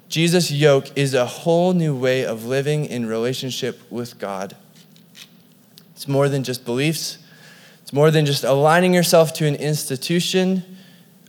Jesus' 0.08 0.50
yoke 0.50 0.96
is 0.96 1.12
a 1.12 1.26
whole 1.26 1.74
new 1.74 1.94
way 1.94 2.24
of 2.24 2.46
living 2.46 2.86
in 2.86 3.04
relationship 3.04 3.78
with 3.90 4.18
God. 4.18 4.56
It's 5.92 6.08
more 6.08 6.30
than 6.30 6.42
just 6.42 6.64
beliefs, 6.64 7.18
it's 7.82 7.92
more 7.92 8.10
than 8.10 8.24
just 8.24 8.44
aligning 8.44 8.94
yourself 8.94 9.34
to 9.34 9.46
an 9.46 9.56
institution. 9.56 10.69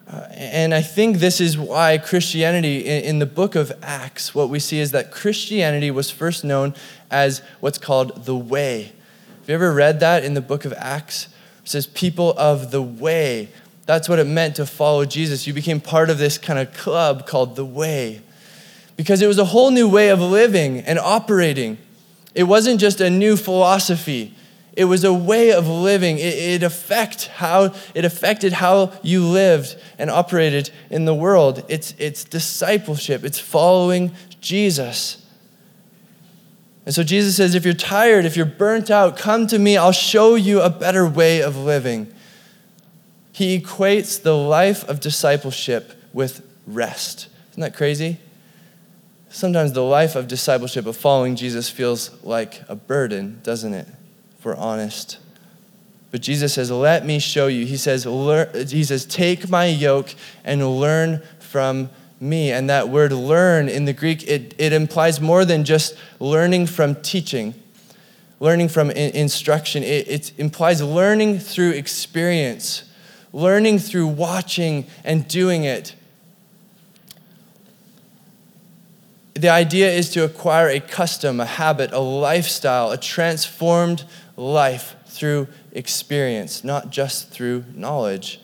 Uh, 0.09 0.27
and 0.31 0.73
I 0.73 0.81
think 0.81 1.17
this 1.17 1.39
is 1.39 1.57
why 1.57 1.97
Christianity, 1.97 2.79
in, 2.79 3.03
in 3.03 3.19
the 3.19 3.25
book 3.25 3.55
of 3.55 3.71
Acts, 3.81 4.35
what 4.35 4.49
we 4.49 4.59
see 4.59 4.79
is 4.79 4.91
that 4.91 5.11
Christianity 5.11 5.91
was 5.91 6.11
first 6.11 6.43
known 6.43 6.73
as 7.09 7.41
what's 7.59 7.77
called 7.77 8.25
the 8.25 8.35
Way. 8.35 8.93
Have 9.39 9.49
you 9.49 9.55
ever 9.55 9.73
read 9.73 9.99
that 10.01 10.23
in 10.23 10.33
the 10.33 10.41
book 10.41 10.65
of 10.65 10.73
Acts? 10.77 11.27
It 11.63 11.69
says, 11.69 11.87
people 11.87 12.33
of 12.37 12.71
the 12.71 12.81
way. 12.81 13.49
That's 13.85 14.07
what 14.07 14.19
it 14.19 14.25
meant 14.25 14.55
to 14.57 14.65
follow 14.65 15.05
Jesus. 15.05 15.47
You 15.47 15.53
became 15.53 15.79
part 15.81 16.09
of 16.09 16.17
this 16.17 16.37
kind 16.37 16.59
of 16.59 16.73
club 16.73 17.25
called 17.27 17.55
the 17.55 17.65
Way 17.65 18.21
because 18.95 19.21
it 19.21 19.27
was 19.27 19.39
a 19.39 19.45
whole 19.45 19.71
new 19.71 19.89
way 19.89 20.09
of 20.09 20.19
living 20.19 20.79
and 20.79 20.99
operating. 20.99 21.77
It 22.35 22.43
wasn't 22.43 22.79
just 22.79 23.01
a 23.01 23.09
new 23.09 23.35
philosophy. 23.35 24.35
It 24.73 24.85
was 24.85 25.03
a 25.03 25.13
way 25.13 25.51
of 25.51 25.67
living. 25.67 26.17
It, 26.17 26.33
it, 26.33 26.63
affect 26.63 27.27
how, 27.27 27.73
it 27.93 28.05
affected 28.05 28.53
how 28.53 28.93
you 29.03 29.25
lived 29.25 29.75
and 29.97 30.09
operated 30.09 30.71
in 30.89 31.05
the 31.05 31.13
world. 31.13 31.63
It's, 31.67 31.93
it's 31.97 32.23
discipleship, 32.23 33.23
it's 33.23 33.39
following 33.39 34.11
Jesus. 34.39 35.25
And 36.85 36.95
so 36.95 37.03
Jesus 37.03 37.35
says, 37.35 37.53
if 37.53 37.63
you're 37.63 37.73
tired, 37.73 38.25
if 38.25 38.35
you're 38.35 38.45
burnt 38.45 38.89
out, 38.89 39.17
come 39.17 39.45
to 39.47 39.59
me. 39.59 39.77
I'll 39.77 39.91
show 39.91 40.35
you 40.35 40.61
a 40.61 40.69
better 40.69 41.07
way 41.07 41.41
of 41.41 41.55
living. 41.55 42.11
He 43.31 43.59
equates 43.59 44.21
the 44.21 44.35
life 44.35 44.87
of 44.89 44.99
discipleship 44.99 45.93
with 46.11 46.45
rest. 46.65 47.27
Isn't 47.51 47.61
that 47.61 47.75
crazy? 47.75 48.19
Sometimes 49.29 49.73
the 49.73 49.83
life 49.83 50.15
of 50.15 50.27
discipleship, 50.27 50.85
of 50.85 50.97
following 50.97 51.35
Jesus, 51.35 51.69
feels 51.69 52.11
like 52.23 52.61
a 52.67 52.75
burden, 52.75 53.39
doesn't 53.43 53.73
it? 53.73 53.87
If 54.41 54.45
we're 54.45 54.55
honest. 54.55 55.19
But 56.09 56.23
Jesus 56.23 56.55
says, 56.55 56.71
Let 56.71 57.05
me 57.05 57.19
show 57.19 57.45
you. 57.45 57.63
He 57.63 57.77
says, 57.77 58.05
he 58.71 58.83
says, 58.83 59.05
Take 59.05 59.47
my 59.51 59.65
yoke 59.65 60.15
and 60.43 60.79
learn 60.79 61.21
from 61.37 61.91
me. 62.19 62.51
And 62.51 62.67
that 62.67 62.89
word 62.89 63.11
learn 63.11 63.69
in 63.69 63.85
the 63.85 63.93
Greek, 63.93 64.23
it, 64.23 64.55
it 64.57 64.73
implies 64.73 65.21
more 65.21 65.45
than 65.45 65.63
just 65.63 65.95
learning 66.19 66.65
from 66.65 66.95
teaching, 66.95 67.53
learning 68.39 68.69
from 68.69 68.89
instruction. 68.89 69.83
It, 69.83 70.07
it 70.07 70.31
implies 70.39 70.81
learning 70.81 71.37
through 71.37 71.73
experience 71.73 72.85
learning 73.33 73.79
through 73.79 74.07
watching 74.07 74.87
and 75.03 75.27
doing 75.27 75.63
it. 75.63 75.95
The 79.33 79.49
idea 79.49 79.89
is 79.89 80.09
to 80.11 80.25
acquire 80.25 80.67
a 80.67 80.79
custom, 80.79 81.39
a 81.39 81.45
habit, 81.45 81.93
a 81.93 81.99
lifestyle, 81.99 82.91
a 82.91 82.97
transformed 82.97 84.03
life 84.35 84.95
through 85.05 85.47
experience, 85.71 86.63
not 86.63 86.89
just 86.89 87.29
through 87.29 87.63
knowledge. 87.73 88.41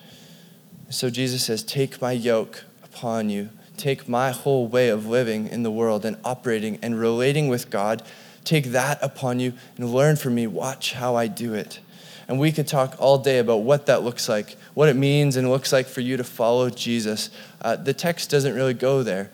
So 0.89 1.09
Jesus 1.09 1.43
says, 1.43 1.63
Take 1.63 2.01
my 2.01 2.13
yoke 2.13 2.63
upon 2.83 3.29
you. 3.29 3.49
Take 3.75 4.07
my 4.07 4.31
whole 4.31 4.67
way 4.67 4.89
of 4.89 5.05
living 5.05 5.47
in 5.47 5.63
the 5.63 5.71
world 5.71 6.05
and 6.05 6.17
operating 6.23 6.79
and 6.81 6.99
relating 6.99 7.47
with 7.47 7.69
God. 7.69 8.01
Take 8.43 8.67
that 8.67 8.97
upon 9.01 9.39
you 9.39 9.53
and 9.75 9.93
learn 9.93 10.15
from 10.15 10.35
me. 10.35 10.47
Watch 10.47 10.93
how 10.93 11.15
I 11.15 11.27
do 11.27 11.53
it. 11.53 11.79
And 12.27 12.39
we 12.39 12.51
could 12.51 12.67
talk 12.67 12.95
all 12.97 13.17
day 13.17 13.39
about 13.39 13.57
what 13.57 13.85
that 13.85 14.03
looks 14.03 14.27
like, 14.27 14.57
what 14.73 14.89
it 14.89 14.95
means 14.95 15.35
and 15.35 15.49
looks 15.49 15.71
like 15.71 15.85
for 15.85 16.01
you 16.01 16.17
to 16.17 16.23
follow 16.23 16.69
Jesus. 16.69 17.29
Uh, 17.61 17.75
the 17.75 17.93
text 17.93 18.29
doesn't 18.29 18.53
really 18.53 18.73
go 18.73 19.03
there. 19.03 19.29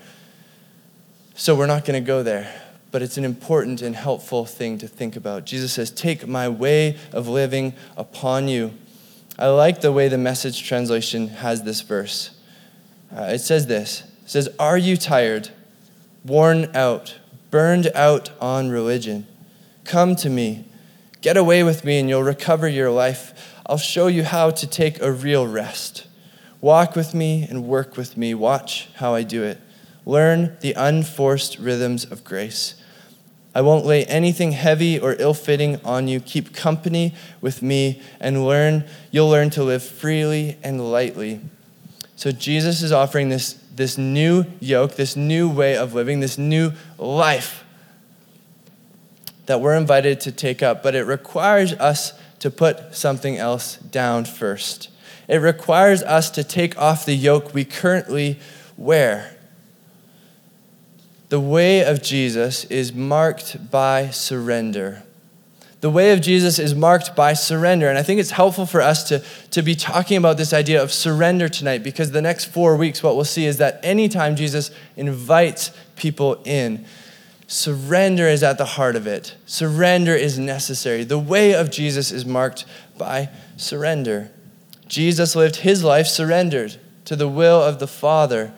So 1.36 1.56
we're 1.56 1.67
not 1.67 1.86
going 1.86 2.02
to 2.02 2.06
go 2.06 2.24
there. 2.24 2.62
But 2.91 3.02
it's 3.02 3.17
an 3.17 3.26
important 3.26 3.82
and 3.82 3.96
helpful 3.96 4.46
thing 4.46 4.78
to 4.78 4.88
think 4.88 5.15
about. 5.15 5.46
Jesus 5.46 5.74
says, 5.74 5.89
Take 5.89 6.28
my 6.28 6.48
way 6.48 6.98
of 7.12 7.28
living 7.28 7.74
upon 7.98 8.48
you. 8.48 8.74
I 9.39 9.48
like 9.48 9.82
the 9.82 9.91
way 9.91 10.08
the 10.10 10.17
message 10.17 10.63
translation 10.67 11.30
has 11.30 11.63
this 11.63 11.82
verse. 11.82 12.36
Uh, 13.12 13.24
it 13.24 13.39
says 13.39 13.65
this 13.65 14.02
It 14.24 14.30
says, 14.30 14.50
Are 14.60 14.78
you 14.78 14.96
tired, 14.96 15.50
worn 16.24 16.69
out, 16.76 17.17
burned 17.50 17.88
out 17.96 18.30
on 18.39 18.69
religion? 18.69 19.26
Come 19.86 20.15
to 20.17 20.30
me 20.30 20.65
Get 21.24 21.38
away 21.38 21.63
with 21.63 21.86
me 21.86 22.00
and 22.00 22.10
you'll 22.10 22.22
recover 22.22 22.67
your 22.67 22.91
life. 22.91 23.56
I'll 23.65 23.78
show 23.78 24.08
you 24.08 24.26
how 24.26 24.50
to 24.52 24.67
take 24.67 25.02
a 25.02 25.10
real 25.10 25.48
rest. 25.48 26.06
Walk 26.60 26.98
with 26.98 27.13
me 27.13 27.48
and 27.50 27.65
work 27.65 27.96
with 27.96 28.17
me. 28.17 28.34
Watch 28.34 28.89
how 28.96 29.15
I 29.15 29.24
do 29.24 29.41
it. 29.41 29.58
Learn 30.06 30.58
the 30.62 30.74
unforced 30.74 31.58
rhythms 31.60 32.04
of 32.04 32.24
grace. 32.24 32.76
I 33.56 33.62
won't 33.62 33.86
lay 33.86 34.04
anything 34.06 34.54
heavy 34.54 35.00
or 35.00 35.16
ill 35.20 35.34
fitting 35.34 35.80
on 35.86 36.08
you. 36.08 36.20
Keep 36.20 36.54
company 36.54 37.13
with 37.39 37.62
me 37.62 38.02
and 38.20 38.46
learn. 38.46 38.86
You'll 39.12 39.30
learn 39.30 39.52
to 39.52 39.63
live 39.63 39.84
freely 39.84 40.58
and 40.63 40.92
lightly. 40.92 41.39
So, 42.16 42.32
Jesus 42.32 42.82
is 42.82 42.92
offering 42.92 43.30
this, 43.30 43.54
this 43.76 43.98
new 43.98 44.46
yoke, 44.60 44.96
this 44.96 45.16
new 45.16 45.50
way 45.50 45.78
of 45.78 45.94
living, 45.94 46.20
this 46.20 46.38
new 46.38 46.72
life 46.98 47.63
that 49.46 49.60
we're 49.60 49.76
invited 49.76 50.20
to 50.22 50.32
take 50.32 50.63
up, 50.63 50.82
but 50.84 50.96
it 50.96 51.04
requires 51.04 51.74
us 51.74 52.13
to 52.39 52.50
put 52.50 52.96
something 52.96 53.38
else 53.38 53.78
down 53.78 54.26
first. 54.26 54.89
It 55.28 55.38
requires 55.38 56.02
us 56.04 56.30
to 56.32 56.44
take 56.44 56.78
off 56.78 57.06
the 57.06 57.16
yoke 57.16 57.54
we 57.54 57.66
currently 57.66 58.39
wear. 58.78 59.38
The 61.34 61.39
way 61.39 61.84
of 61.84 62.04
Jesus 62.04 62.63
is 62.65 62.93
marked 62.93 63.72
by 63.72 64.12
surrender. 64.12 65.02
The 65.82 65.89
way 65.89 66.12
of 66.12 66.22
Jesus 66.22 66.60
is 66.60 66.76
marked 66.76 67.15
by 67.15 67.34
surrender. 67.34 67.89
And 67.89 67.98
I 67.98 68.04
think 68.04 68.19
it's 68.19 68.30
helpful 68.30 68.67
for 68.67 68.82
us 68.82 69.04
to, 69.06 69.24
to 69.50 69.63
be 69.63 69.74
talking 69.74 70.17
about 70.17 70.38
this 70.38 70.54
idea 70.54 70.80
of 70.80 70.93
surrender 70.93 71.50
tonight 71.50 71.82
because 71.82 72.12
the 72.12 72.22
next 72.22 72.46
four 72.46 72.76
weeks, 72.76 73.02
what 73.02 73.15
we'll 73.15 73.26
see 73.26 73.48
is 73.48 73.58
that 73.58 73.80
anytime 73.82 74.36
Jesus 74.36 74.69
invites 74.96 75.72
people 75.96 76.39
in, 76.46 76.86
Surrender 77.48 78.28
is 78.28 78.43
at 78.43 78.60
the 78.60 78.65
heart 78.65 78.96
of 78.96 79.08
it. 79.08 79.36
Surrender 79.48 80.13
is 80.13 80.38
necessary. 80.38 81.04
The 81.04 81.17
way 81.17 81.56
of 81.56 81.72
Jesus 81.72 82.12
is 82.12 82.28
marked 82.28 82.65
by 82.96 83.30
surrender. 83.58 84.30
Jesus 84.88 85.36
lived 85.36 85.56
his 85.56 85.84
life 85.84 86.06
surrendered 86.06 86.78
to 87.06 87.15
the 87.15 87.28
will 87.28 87.60
of 87.60 87.80
the 87.80 87.88
Father. 87.88 88.54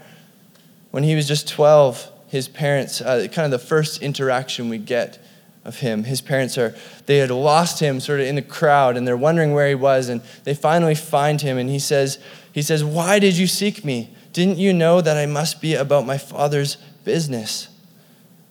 When 0.92 1.04
he 1.04 1.16
was 1.16 1.26
just 1.26 1.48
12, 1.48 2.12
his 2.28 2.48
parents, 2.48 3.02
uh, 3.02 3.28
kind 3.32 3.46
of 3.46 3.52
the 3.52 3.66
first 3.66 4.02
interaction 4.02 4.70
we 4.70 4.78
get 4.78 5.20
of 5.64 5.80
him, 5.80 6.04
his 6.04 6.22
parents 6.22 6.58
are, 6.58 6.76
they 7.08 7.18
had 7.18 7.32
lost 7.32 7.80
him 7.80 8.00
sort 8.00 8.20
of 8.20 8.28
in 8.28 8.36
the 8.36 8.42
crowd 8.42 8.98
and 8.98 9.08
they're 9.08 9.18
wondering 9.18 9.54
where 9.54 9.68
he 9.68 9.76
was 9.76 10.10
and 10.10 10.22
they 10.44 10.54
finally 10.54 10.96
find 10.96 11.42
him 11.42 11.58
and 11.58 11.70
he 11.70 11.80
says, 11.80 12.20
he 12.52 12.62
says, 12.62 12.84
why 12.84 13.20
did 13.20 13.36
you 13.36 13.48
seek 13.48 13.84
me? 13.84 14.16
Didn't 14.32 14.58
you 14.58 14.74
know 14.74 15.02
that 15.02 15.18
I 15.18 15.26
must 15.26 15.62
be 15.62 15.74
about 15.74 16.06
my 16.06 16.18
Father's 16.18 16.76
business? 17.04 17.70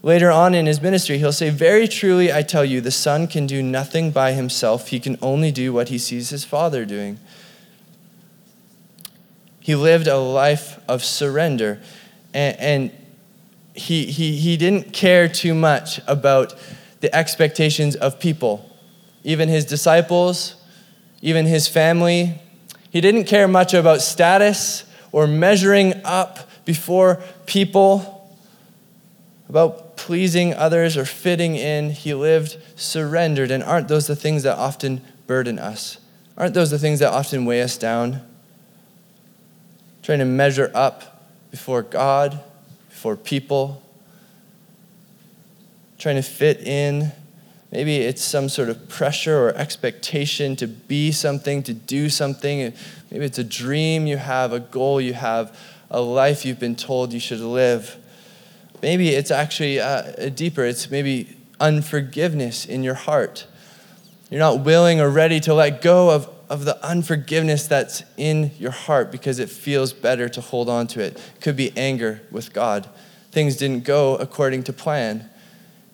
Later 0.04 0.30
on 0.30 0.54
in 0.54 0.66
his 0.66 0.82
ministry, 0.82 1.16
he'll 1.16 1.32
say, 1.32 1.48
Very 1.48 1.88
truly, 1.88 2.30
I 2.30 2.42
tell 2.42 2.62
you, 2.62 2.82
the 2.82 2.90
Son 2.90 3.26
can 3.26 3.46
do 3.46 3.62
nothing 3.62 4.10
by 4.10 4.32
himself. 4.32 4.88
He 4.88 5.00
can 5.00 5.16
only 5.22 5.50
do 5.50 5.72
what 5.72 5.88
he 5.88 5.96
sees 5.96 6.28
his 6.28 6.44
Father 6.44 6.84
doing. 6.84 7.18
He 9.60 9.74
lived 9.74 10.06
a 10.06 10.18
life 10.18 10.78
of 10.86 11.02
surrender, 11.02 11.80
and, 12.34 12.60
and 12.60 12.90
he, 13.74 14.06
he, 14.06 14.36
he 14.36 14.56
didn't 14.56 14.92
care 14.92 15.28
too 15.28 15.54
much 15.54 16.00
about 16.06 16.54
the 17.00 17.14
expectations 17.14 17.96
of 17.96 18.18
people, 18.20 18.70
even 19.24 19.48
his 19.48 19.64
disciples, 19.64 20.54
even 21.20 21.44
his 21.44 21.66
family. 21.68 22.40
He 22.90 23.00
didn't 23.00 23.24
care 23.24 23.48
much 23.48 23.74
about 23.74 24.00
status 24.00 24.84
or 25.10 25.26
measuring 25.26 26.00
up 26.04 26.48
before 26.64 27.20
people 27.46 28.10
about 29.48 29.96
pleasing 29.96 30.54
others 30.54 30.96
or 30.96 31.04
fitting 31.04 31.56
in. 31.56 31.90
He 31.90 32.14
lived 32.14 32.56
surrendered. 32.76 33.50
And 33.50 33.62
aren't 33.62 33.88
those 33.88 34.06
the 34.06 34.16
things 34.16 34.44
that 34.44 34.56
often 34.56 35.00
burden 35.26 35.58
us? 35.58 35.98
Aren't 36.36 36.54
those 36.54 36.70
the 36.70 36.78
things 36.78 37.00
that 37.00 37.12
often 37.12 37.44
weigh 37.44 37.62
us 37.62 37.76
down? 37.76 38.20
Trying 40.02 40.20
to 40.20 40.24
measure 40.24 40.70
up 40.74 41.30
before 41.50 41.82
God, 41.82 42.40
before 43.04 43.16
people, 43.16 43.82
trying 45.98 46.16
to 46.16 46.22
fit 46.22 46.62
in. 46.62 47.12
Maybe 47.70 47.98
it's 47.98 48.24
some 48.24 48.48
sort 48.48 48.70
of 48.70 48.88
pressure 48.88 49.46
or 49.46 49.50
expectation 49.50 50.56
to 50.56 50.66
be 50.66 51.12
something, 51.12 51.62
to 51.64 51.74
do 51.74 52.08
something. 52.08 52.72
Maybe 53.10 53.26
it's 53.26 53.36
a 53.36 53.44
dream 53.44 54.06
you 54.06 54.16
have, 54.16 54.54
a 54.54 54.58
goal 54.58 55.02
you 55.02 55.12
have, 55.12 55.54
a 55.90 56.00
life 56.00 56.46
you've 56.46 56.58
been 56.58 56.76
told 56.76 57.12
you 57.12 57.20
should 57.20 57.40
live. 57.40 57.94
Maybe 58.80 59.10
it's 59.10 59.30
actually 59.30 59.80
uh, 59.80 60.30
deeper. 60.30 60.64
It's 60.64 60.90
maybe 60.90 61.36
unforgiveness 61.60 62.64
in 62.64 62.82
your 62.82 62.94
heart. 62.94 63.46
You're 64.30 64.40
not 64.40 64.60
willing 64.60 64.98
or 64.98 65.10
ready 65.10 65.40
to 65.40 65.52
let 65.52 65.82
go 65.82 66.08
of, 66.08 66.26
of 66.48 66.64
the 66.64 66.82
unforgiveness 66.84 67.66
that's 67.66 68.02
in 68.16 68.50
your 68.58 68.70
heart 68.70 69.10
because 69.10 69.38
it 69.38 69.48
feels 69.48 69.92
better 69.92 70.28
to 70.28 70.40
hold 70.40 70.68
on 70.68 70.86
to 70.88 71.00
it. 71.00 71.16
it. 71.16 71.40
Could 71.40 71.56
be 71.56 71.72
anger 71.76 72.22
with 72.30 72.52
God. 72.52 72.88
Things 73.30 73.56
didn't 73.56 73.84
go 73.84 74.16
according 74.16 74.64
to 74.64 74.72
plan. 74.72 75.28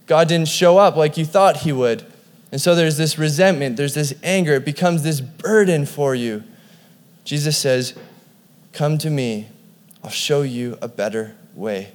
God 0.06 0.28
didn't 0.28 0.48
show 0.48 0.78
up 0.78 0.96
like 0.96 1.16
you 1.16 1.24
thought 1.24 1.58
he 1.58 1.72
would. 1.72 2.04
And 2.52 2.60
so 2.60 2.74
there's 2.74 2.96
this 2.96 3.16
resentment, 3.18 3.76
there's 3.76 3.94
this 3.94 4.12
anger. 4.22 4.54
It 4.54 4.64
becomes 4.64 5.02
this 5.02 5.20
burden 5.20 5.86
for 5.86 6.14
you. 6.14 6.42
Jesus 7.24 7.56
says, 7.56 7.94
Come 8.72 8.98
to 8.98 9.10
me, 9.10 9.48
I'll 10.02 10.10
show 10.10 10.42
you 10.42 10.76
a 10.82 10.88
better 10.88 11.36
way. 11.54 11.92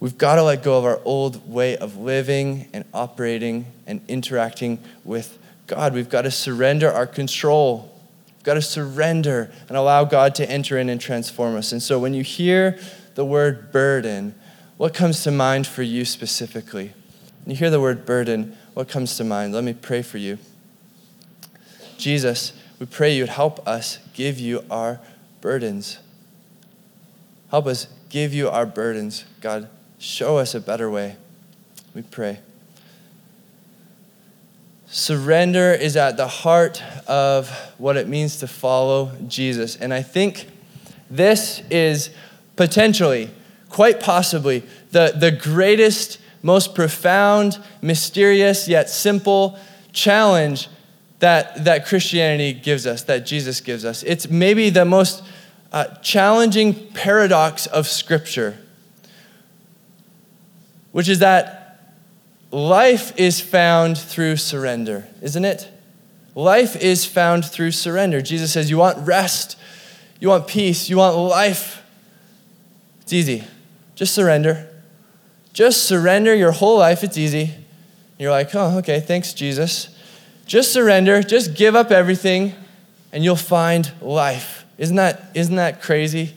We've 0.00 0.18
got 0.18 0.36
to 0.36 0.42
let 0.42 0.62
go 0.62 0.78
of 0.78 0.84
our 0.84 1.00
old 1.04 1.48
way 1.48 1.76
of 1.76 1.96
living 1.96 2.68
and 2.72 2.84
operating 2.92 3.66
and 3.86 4.00
interacting 4.08 4.78
with 5.04 5.38
God. 5.66 5.94
We've 5.94 6.08
got 6.08 6.22
to 6.22 6.30
surrender 6.30 6.90
our 6.90 7.06
control. 7.06 7.90
We've 8.36 8.44
got 8.44 8.54
to 8.54 8.62
surrender 8.62 9.50
and 9.68 9.76
allow 9.76 10.04
God 10.04 10.34
to 10.36 10.50
enter 10.50 10.78
in 10.78 10.88
and 10.88 11.00
transform 11.00 11.56
us. 11.56 11.72
And 11.72 11.82
so 11.82 11.98
when 11.98 12.14
you 12.14 12.22
hear 12.22 12.78
the 13.14 13.24
word 13.24 13.72
burden, 13.72 14.34
what 14.76 14.94
comes 14.94 15.22
to 15.24 15.30
mind 15.30 15.66
for 15.66 15.82
you 15.82 16.04
specifically? 16.04 16.92
When 17.44 17.54
you 17.54 17.56
hear 17.56 17.70
the 17.70 17.80
word 17.80 18.04
burden, 18.04 18.56
what 18.74 18.88
comes 18.88 19.16
to 19.16 19.24
mind? 19.24 19.52
Let 19.52 19.64
me 19.64 19.74
pray 19.74 20.02
for 20.02 20.18
you. 20.18 20.38
Jesus, 21.98 22.52
we 22.78 22.86
pray 22.86 23.14
you'd 23.14 23.28
help 23.28 23.66
us 23.66 23.98
give 24.12 24.40
you 24.40 24.64
our 24.70 24.98
burdens. 25.40 25.98
Help 27.50 27.66
us 27.66 27.86
give 28.08 28.34
you 28.34 28.48
our 28.48 28.66
burdens, 28.66 29.24
God. 29.40 29.68
Show 29.98 30.38
us 30.38 30.54
a 30.54 30.60
better 30.60 30.90
way. 30.90 31.16
We 31.94 32.02
pray. 32.02 32.40
Surrender 34.92 35.72
is 35.72 35.96
at 35.96 36.18
the 36.18 36.28
heart 36.28 36.82
of 37.08 37.48
what 37.78 37.96
it 37.96 38.06
means 38.06 38.36
to 38.36 38.46
follow 38.46 39.10
Jesus. 39.26 39.74
And 39.74 39.92
I 39.92 40.02
think 40.02 40.46
this 41.10 41.62
is 41.70 42.10
potentially, 42.56 43.30
quite 43.70 44.00
possibly, 44.00 44.62
the, 44.90 45.14
the 45.16 45.30
greatest, 45.30 46.18
most 46.42 46.74
profound, 46.74 47.58
mysterious, 47.80 48.68
yet 48.68 48.90
simple 48.90 49.58
challenge 49.92 50.68
that, 51.20 51.64
that 51.64 51.86
Christianity 51.86 52.52
gives 52.52 52.86
us, 52.86 53.02
that 53.04 53.24
Jesus 53.24 53.62
gives 53.62 53.86
us. 53.86 54.02
It's 54.02 54.28
maybe 54.28 54.68
the 54.68 54.84
most 54.84 55.24
uh, 55.72 55.86
challenging 56.02 56.74
paradox 56.92 57.66
of 57.66 57.86
Scripture 57.86 58.58
which 60.92 61.08
is 61.08 61.18
that 61.18 61.61
life 62.52 63.18
is 63.18 63.40
found 63.40 63.98
through 63.98 64.36
surrender, 64.36 65.08
isn't 65.22 65.44
it? 65.44 65.68
Life 66.34 66.76
is 66.76 67.04
found 67.04 67.44
through 67.44 67.72
surrender. 67.72 68.20
Jesus 68.20 68.52
says, 68.52 68.70
You 68.70 68.78
want 68.78 69.06
rest, 69.06 69.58
you 70.20 70.28
want 70.28 70.46
peace, 70.46 70.88
you 70.88 70.98
want 70.98 71.16
life. 71.16 71.82
It's 73.00 73.12
easy. 73.12 73.44
Just 73.94 74.14
surrender. 74.14 74.68
Just 75.52 75.84
surrender 75.84 76.34
your 76.34 76.52
whole 76.52 76.78
life. 76.78 77.02
It's 77.02 77.18
easy. 77.18 77.54
You're 78.18 78.30
like, 78.30 78.54
Oh, 78.54 78.78
okay, 78.78 79.00
thanks, 79.00 79.32
Jesus. 79.32 79.88
Just 80.46 80.72
surrender, 80.72 81.22
just 81.22 81.54
give 81.54 81.74
up 81.74 81.90
everything, 81.90 82.54
and 83.12 83.24
you'll 83.24 83.36
find 83.36 83.90
life. 84.00 84.64
Isn't 84.76 84.96
that, 84.96 85.30
isn't 85.34 85.56
that 85.56 85.80
crazy? 85.80 86.34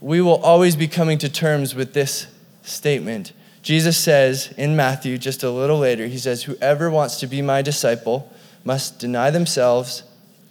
We 0.00 0.20
will 0.20 0.42
always 0.42 0.76
be 0.76 0.88
coming 0.88 1.18
to 1.18 1.28
terms 1.28 1.74
with 1.74 1.92
this 1.92 2.26
statement. 2.62 3.32
Jesus 3.62 3.96
says 3.96 4.52
in 4.56 4.74
Matthew, 4.74 5.16
just 5.18 5.44
a 5.44 5.50
little 5.50 5.78
later, 5.78 6.08
he 6.08 6.18
says, 6.18 6.42
Whoever 6.42 6.90
wants 6.90 7.20
to 7.20 7.28
be 7.28 7.40
my 7.42 7.62
disciple 7.62 8.30
must 8.64 8.98
deny 8.98 9.30
themselves, 9.30 10.02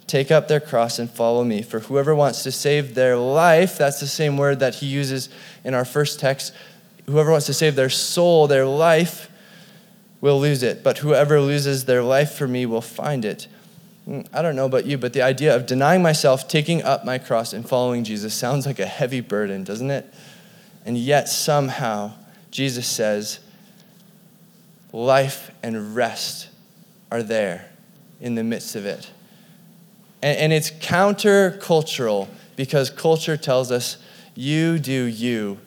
take 0.06 0.30
up 0.30 0.48
their 0.48 0.60
cross, 0.60 0.98
and 0.98 1.10
follow 1.10 1.44
me. 1.44 1.62
For 1.62 1.80
whoever 1.80 2.14
wants 2.14 2.42
to 2.44 2.50
save 2.50 2.94
their 2.94 3.16
life, 3.16 3.76
that's 3.76 4.00
the 4.00 4.06
same 4.06 4.38
word 4.38 4.60
that 4.60 4.76
he 4.76 4.86
uses 4.86 5.28
in 5.62 5.74
our 5.74 5.84
first 5.84 6.20
text. 6.20 6.54
Whoever 7.06 7.30
wants 7.30 7.46
to 7.46 7.54
save 7.54 7.74
their 7.74 7.90
soul, 7.90 8.46
their 8.46 8.66
life, 8.66 9.30
will 10.22 10.40
lose 10.40 10.62
it. 10.62 10.82
But 10.82 10.98
whoever 10.98 11.40
loses 11.40 11.84
their 11.84 12.02
life 12.02 12.32
for 12.32 12.48
me 12.48 12.64
will 12.64 12.80
find 12.80 13.26
it. 13.26 13.46
Mm, 14.08 14.26
I 14.32 14.40
don't 14.40 14.56
know 14.56 14.66
about 14.66 14.86
you, 14.86 14.96
but 14.96 15.12
the 15.12 15.22
idea 15.22 15.54
of 15.54 15.66
denying 15.66 16.02
myself, 16.02 16.48
taking 16.48 16.82
up 16.82 17.04
my 17.04 17.18
cross, 17.18 17.52
and 17.52 17.68
following 17.68 18.04
Jesus 18.04 18.32
sounds 18.32 18.64
like 18.64 18.78
a 18.78 18.86
heavy 18.86 19.20
burden, 19.20 19.64
doesn't 19.64 19.90
it? 19.90 20.12
And 20.86 20.96
yet, 20.96 21.28
somehow, 21.28 22.12
Jesus 22.52 22.86
says, 22.86 23.40
life 24.92 25.50
and 25.62 25.96
rest 25.96 26.48
are 27.10 27.22
there 27.22 27.68
in 28.20 28.34
the 28.34 28.44
midst 28.44 28.76
of 28.76 28.86
it. 28.86 29.10
And, 30.22 30.38
and 30.38 30.52
it's 30.52 30.70
countercultural 30.70 32.28
because 32.54 32.90
culture 32.90 33.36
tells 33.36 33.72
us, 33.72 33.96
you 34.34 34.78
do 34.78 35.04
you. 35.04 35.58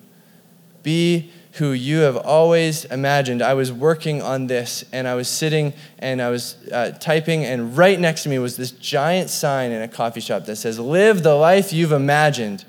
Be 0.83 1.31
who 1.53 1.71
you 1.71 1.99
have 1.99 2.17
always 2.17 2.85
imagined. 2.85 3.41
I 3.41 3.55
was 3.55 3.71
working 3.71 4.21
on 4.21 4.47
this 4.47 4.83
and 4.91 5.07
I 5.07 5.15
was 5.15 5.27
sitting 5.27 5.73
and 5.99 6.21
I 6.21 6.29
was 6.29 6.57
uh, 6.71 6.91
typing, 6.99 7.45
and 7.45 7.75
right 7.77 7.99
next 7.99 8.23
to 8.23 8.29
me 8.29 8.37
was 8.39 8.57
this 8.57 8.71
giant 8.71 9.29
sign 9.29 9.71
in 9.71 9.81
a 9.81 9.87
coffee 9.87 10.19
shop 10.19 10.45
that 10.45 10.57
says, 10.57 10.79
Live 10.79 11.23
the 11.23 11.33
life 11.33 11.73
you've 11.73 11.93
imagined. 11.93 12.65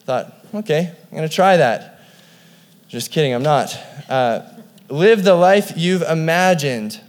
I 0.00 0.04
thought, 0.04 0.46
okay, 0.54 0.92
I'm 1.04 1.16
going 1.16 1.28
to 1.28 1.34
try 1.34 1.56
that. 1.56 1.95
Just 2.88 3.10
kidding, 3.10 3.32
I'm 3.34 3.42
not. 3.42 3.76
Uh, 4.08 4.42
live 4.88 5.24
the 5.24 5.34
life 5.34 5.72
you've 5.76 6.02
imagined. 6.02 7.00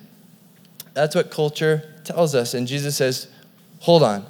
That's 0.93 1.15
what 1.15 1.29
culture 1.29 1.93
tells 2.03 2.33
us. 2.33 2.53
And 2.53 2.67
Jesus 2.67 2.95
says, 2.97 3.27
hold 3.79 4.03
on, 4.03 4.25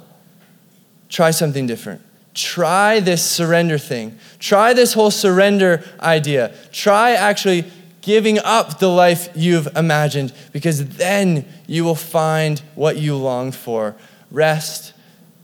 try 1.08 1.30
something 1.30 1.66
different. 1.66 2.02
Try 2.34 3.00
this 3.00 3.24
surrender 3.24 3.78
thing. 3.78 4.18
Try 4.38 4.72
this 4.72 4.92
whole 4.92 5.10
surrender 5.10 5.82
idea. 6.00 6.54
Try 6.70 7.12
actually 7.12 7.64
giving 8.00 8.38
up 8.38 8.78
the 8.78 8.88
life 8.88 9.28
you've 9.34 9.68
imagined 9.74 10.32
because 10.52 10.86
then 10.96 11.44
you 11.66 11.84
will 11.84 11.94
find 11.94 12.60
what 12.74 12.96
you 12.96 13.16
long 13.16 13.50
for 13.50 13.96
rest, 14.30 14.92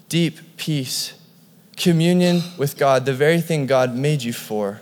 deep 0.08 0.38
peace, 0.56 1.14
communion 1.76 2.42
with 2.56 2.76
God, 2.76 3.06
the 3.06 3.14
very 3.14 3.40
thing 3.40 3.66
God 3.66 3.96
made 3.96 4.22
you 4.22 4.32
for. 4.32 4.80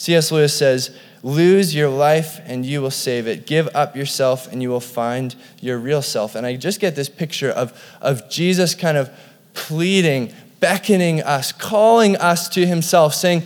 C.S. 0.00 0.32
Lewis 0.32 0.56
says, 0.56 0.96
Lose 1.22 1.74
your 1.74 1.90
life 1.90 2.40
and 2.46 2.64
you 2.64 2.80
will 2.80 2.90
save 2.90 3.26
it. 3.26 3.46
Give 3.46 3.68
up 3.74 3.94
yourself 3.94 4.50
and 4.50 4.62
you 4.62 4.70
will 4.70 4.80
find 4.80 5.36
your 5.60 5.76
real 5.76 6.00
self. 6.00 6.34
And 6.34 6.46
I 6.46 6.56
just 6.56 6.80
get 6.80 6.96
this 6.96 7.10
picture 7.10 7.50
of, 7.50 7.78
of 8.00 8.30
Jesus 8.30 8.74
kind 8.74 8.96
of 8.96 9.10
pleading, 9.52 10.32
beckoning 10.58 11.20
us, 11.20 11.52
calling 11.52 12.16
us 12.16 12.48
to 12.48 12.66
himself, 12.66 13.12
saying, 13.12 13.42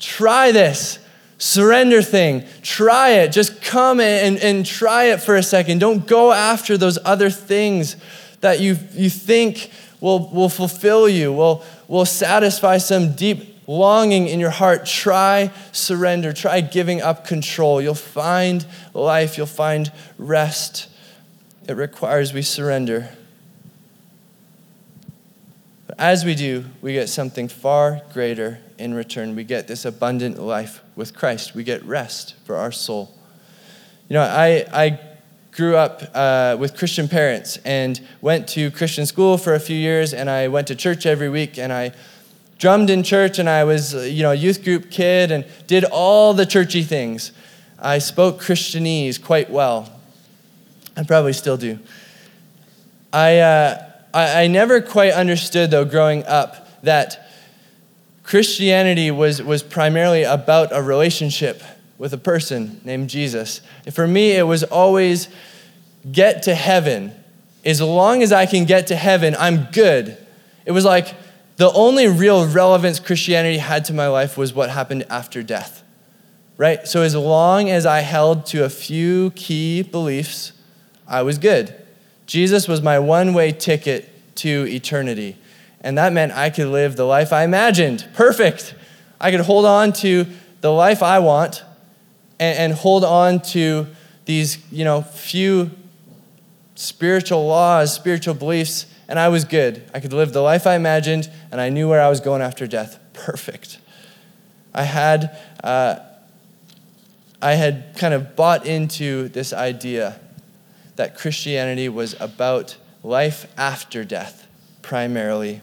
Try 0.00 0.50
this 0.50 0.98
surrender 1.38 2.02
thing. 2.02 2.46
Try 2.62 3.10
it. 3.10 3.28
Just 3.28 3.62
come 3.62 4.00
and, 4.00 4.38
and 4.38 4.66
try 4.66 5.04
it 5.04 5.22
for 5.22 5.36
a 5.36 5.42
second. 5.44 5.78
Don't 5.78 6.04
go 6.04 6.32
after 6.32 6.76
those 6.76 6.98
other 7.04 7.30
things 7.30 7.94
that 8.40 8.58
you, 8.58 8.76
you 8.94 9.08
think 9.08 9.70
will, 10.00 10.28
will 10.30 10.48
fulfill 10.48 11.08
you, 11.08 11.32
will, 11.32 11.64
will 11.86 12.06
satisfy 12.06 12.78
some 12.78 13.12
deep 13.12 13.51
longing 13.66 14.28
in 14.28 14.40
your 14.40 14.50
heart, 14.50 14.86
try 14.86 15.50
surrender, 15.72 16.32
try 16.32 16.60
giving 16.60 17.00
up 17.00 17.26
control. 17.26 17.80
You'll 17.80 17.94
find 17.94 18.66
life, 18.94 19.36
you'll 19.36 19.46
find 19.46 19.92
rest. 20.18 20.88
It 21.68 21.74
requires 21.74 22.32
we 22.32 22.42
surrender. 22.42 23.10
But 25.86 26.00
as 26.00 26.24
we 26.24 26.34
do, 26.34 26.64
we 26.80 26.92
get 26.92 27.08
something 27.08 27.48
far 27.48 28.02
greater 28.12 28.58
in 28.78 28.94
return. 28.94 29.36
We 29.36 29.44
get 29.44 29.68
this 29.68 29.84
abundant 29.84 30.38
life 30.40 30.80
with 30.96 31.14
Christ, 31.14 31.54
we 31.54 31.64
get 31.64 31.84
rest 31.84 32.34
for 32.44 32.56
our 32.56 32.72
soul. 32.72 33.14
You 34.08 34.14
know, 34.14 34.22
I, 34.22 34.66
I 34.72 35.00
grew 35.52 35.76
up 35.76 36.02
uh, 36.14 36.56
with 36.58 36.76
Christian 36.76 37.08
parents 37.08 37.58
and 37.64 38.00
went 38.20 38.48
to 38.48 38.70
Christian 38.70 39.06
school 39.06 39.38
for 39.38 39.54
a 39.54 39.60
few 39.60 39.76
years, 39.76 40.12
and 40.12 40.28
I 40.28 40.48
went 40.48 40.66
to 40.68 40.74
church 40.74 41.06
every 41.06 41.28
week, 41.28 41.58
and 41.58 41.72
I 41.72 41.92
drummed 42.62 42.90
in 42.90 43.02
church 43.02 43.40
and 43.40 43.48
I 43.50 43.64
was, 43.64 43.92
uh, 43.92 44.02
you 44.02 44.22
know, 44.22 44.30
a 44.30 44.36
youth 44.36 44.62
group 44.62 44.88
kid 44.88 45.32
and 45.32 45.44
did 45.66 45.82
all 45.82 46.32
the 46.32 46.46
churchy 46.46 46.84
things. 46.84 47.32
I 47.76 47.98
spoke 47.98 48.40
Christianese 48.40 49.20
quite 49.20 49.50
well. 49.50 49.92
I 50.96 51.02
probably 51.02 51.32
still 51.32 51.56
do. 51.56 51.80
I, 53.12 53.40
uh, 53.40 53.90
I, 54.14 54.44
I 54.44 54.46
never 54.46 54.80
quite 54.80 55.12
understood, 55.12 55.72
though, 55.72 55.84
growing 55.84 56.24
up, 56.26 56.80
that 56.82 57.28
Christianity 58.22 59.10
was, 59.10 59.42
was 59.42 59.64
primarily 59.64 60.22
about 60.22 60.68
a 60.70 60.80
relationship 60.80 61.64
with 61.98 62.12
a 62.12 62.18
person 62.18 62.80
named 62.84 63.10
Jesus. 63.10 63.60
For 63.90 64.06
me, 64.06 64.36
it 64.36 64.44
was 64.44 64.62
always 64.62 65.26
get 66.12 66.44
to 66.44 66.54
heaven. 66.54 67.10
As 67.64 67.80
long 67.80 68.22
as 68.22 68.30
I 68.30 68.46
can 68.46 68.66
get 68.66 68.86
to 68.86 68.94
heaven, 68.94 69.34
I'm 69.36 69.64
good. 69.72 70.16
It 70.64 70.70
was 70.70 70.84
like 70.84 71.16
the 71.56 71.70
only 71.72 72.08
real 72.08 72.46
relevance 72.46 72.98
Christianity 72.98 73.58
had 73.58 73.84
to 73.86 73.94
my 73.94 74.08
life 74.08 74.36
was 74.36 74.54
what 74.54 74.70
happened 74.70 75.04
after 75.10 75.42
death. 75.42 75.82
Right? 76.56 76.86
So 76.86 77.02
as 77.02 77.14
long 77.14 77.70
as 77.70 77.86
I 77.86 78.00
held 78.00 78.46
to 78.46 78.64
a 78.64 78.68
few 78.68 79.30
key 79.32 79.82
beliefs, 79.82 80.52
I 81.06 81.22
was 81.22 81.38
good. 81.38 81.74
Jesus 82.26 82.68
was 82.68 82.80
my 82.80 82.98
one 82.98 83.34
way 83.34 83.52
ticket 83.52 84.08
to 84.36 84.66
eternity. 84.68 85.36
And 85.80 85.98
that 85.98 86.12
meant 86.12 86.32
I 86.32 86.50
could 86.50 86.68
live 86.68 86.96
the 86.96 87.04
life 87.04 87.32
I 87.32 87.44
imagined. 87.44 88.08
Perfect. 88.14 88.74
I 89.20 89.30
could 89.30 89.40
hold 89.40 89.64
on 89.64 89.92
to 89.94 90.26
the 90.60 90.72
life 90.72 91.02
I 91.02 91.18
want 91.18 91.64
and, 92.38 92.58
and 92.58 92.72
hold 92.72 93.04
on 93.04 93.40
to 93.40 93.86
these, 94.24 94.58
you 94.70 94.84
know, 94.84 95.02
few 95.02 95.70
spiritual 96.74 97.46
laws, 97.46 97.92
spiritual 97.92 98.34
beliefs, 98.34 98.86
and 99.12 99.20
I 99.20 99.28
was 99.28 99.44
good. 99.44 99.82
I 99.92 100.00
could 100.00 100.14
live 100.14 100.32
the 100.32 100.40
life 100.40 100.66
I 100.66 100.74
imagined, 100.74 101.30
and 101.50 101.60
I 101.60 101.68
knew 101.68 101.86
where 101.86 102.00
I 102.00 102.08
was 102.08 102.18
going 102.18 102.40
after 102.40 102.66
death. 102.66 102.98
Perfect. 103.12 103.78
I 104.72 104.84
had, 104.84 105.38
uh, 105.62 105.96
I 107.42 107.52
had 107.52 107.94
kind 107.98 108.14
of 108.14 108.34
bought 108.36 108.64
into 108.64 109.28
this 109.28 109.52
idea 109.52 110.18
that 110.96 111.14
Christianity 111.14 111.90
was 111.90 112.18
about 112.20 112.78
life 113.02 113.52
after 113.58 114.02
death, 114.02 114.46
primarily. 114.80 115.60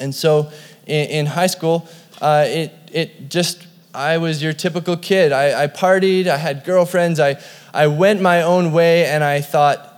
And 0.00 0.12
so 0.12 0.50
in, 0.88 1.10
in 1.10 1.26
high 1.26 1.46
school, 1.46 1.86
uh, 2.20 2.44
it, 2.48 2.72
it 2.92 3.30
just, 3.30 3.68
I 3.94 4.18
was 4.18 4.42
your 4.42 4.52
typical 4.52 4.96
kid. 4.96 5.30
I, 5.30 5.62
I 5.62 5.66
partied, 5.68 6.26
I 6.26 6.38
had 6.38 6.64
girlfriends, 6.64 7.20
I, 7.20 7.40
I 7.72 7.86
went 7.86 8.20
my 8.20 8.42
own 8.42 8.72
way, 8.72 9.06
and 9.06 9.22
I 9.22 9.42
thought, 9.42 9.89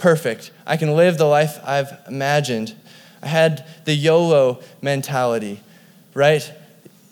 perfect. 0.00 0.50
I 0.66 0.76
can 0.76 0.96
live 0.96 1.18
the 1.18 1.26
life 1.26 1.60
I've 1.64 1.92
imagined. 2.08 2.74
I 3.22 3.28
had 3.28 3.64
the 3.84 3.94
YOLO 3.94 4.60
mentality, 4.82 5.60
right? 6.14 6.50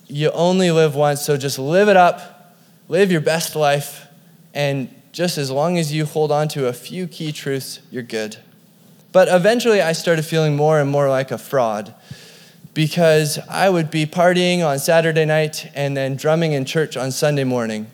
You 0.07 0.31
only 0.31 0.71
live 0.71 0.95
once, 0.95 1.21
so 1.21 1.37
just 1.37 1.59
live 1.59 1.87
it 1.87 1.95
up, 1.95 2.55
live 2.87 3.11
your 3.11 3.21
best 3.21 3.55
life, 3.55 4.07
and 4.53 4.93
just 5.11 5.37
as 5.37 5.51
long 5.51 5.77
as 5.77 5.93
you 5.93 6.05
hold 6.05 6.31
on 6.31 6.47
to 6.49 6.67
a 6.67 6.73
few 6.73 7.07
key 7.07 7.31
truths, 7.31 7.79
you're 7.91 8.03
good. 8.03 8.37
But 9.11 9.27
eventually, 9.27 9.81
I 9.81 9.93
started 9.93 10.25
feeling 10.25 10.55
more 10.55 10.79
and 10.79 10.89
more 10.89 11.09
like 11.09 11.31
a 11.31 11.37
fraud 11.37 11.93
because 12.73 13.39
I 13.49 13.69
would 13.69 13.91
be 13.91 14.05
partying 14.05 14.65
on 14.65 14.79
Saturday 14.79 15.25
night 15.25 15.69
and 15.75 15.95
then 15.95 16.15
drumming 16.15 16.53
in 16.53 16.65
church 16.65 16.97
on 16.97 17.11
Sunday 17.11 17.43
morning. 17.43 17.87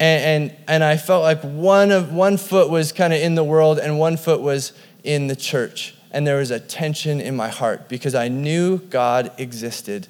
And, 0.00 0.50
and, 0.50 0.56
and 0.66 0.84
I 0.84 0.96
felt 0.96 1.22
like 1.22 1.42
one, 1.42 1.90
of, 1.90 2.12
one 2.12 2.36
foot 2.36 2.68
was 2.68 2.92
kind 2.92 3.12
of 3.12 3.20
in 3.20 3.34
the 3.34 3.44
world 3.44 3.78
and 3.78 3.98
one 3.98 4.16
foot 4.16 4.40
was 4.40 4.72
in 5.02 5.28
the 5.28 5.36
church. 5.36 5.94
And 6.10 6.26
there 6.26 6.38
was 6.38 6.50
a 6.50 6.60
tension 6.60 7.20
in 7.20 7.36
my 7.36 7.48
heart 7.48 7.88
because 7.88 8.14
I 8.14 8.28
knew 8.28 8.78
God 8.78 9.32
existed. 9.38 10.08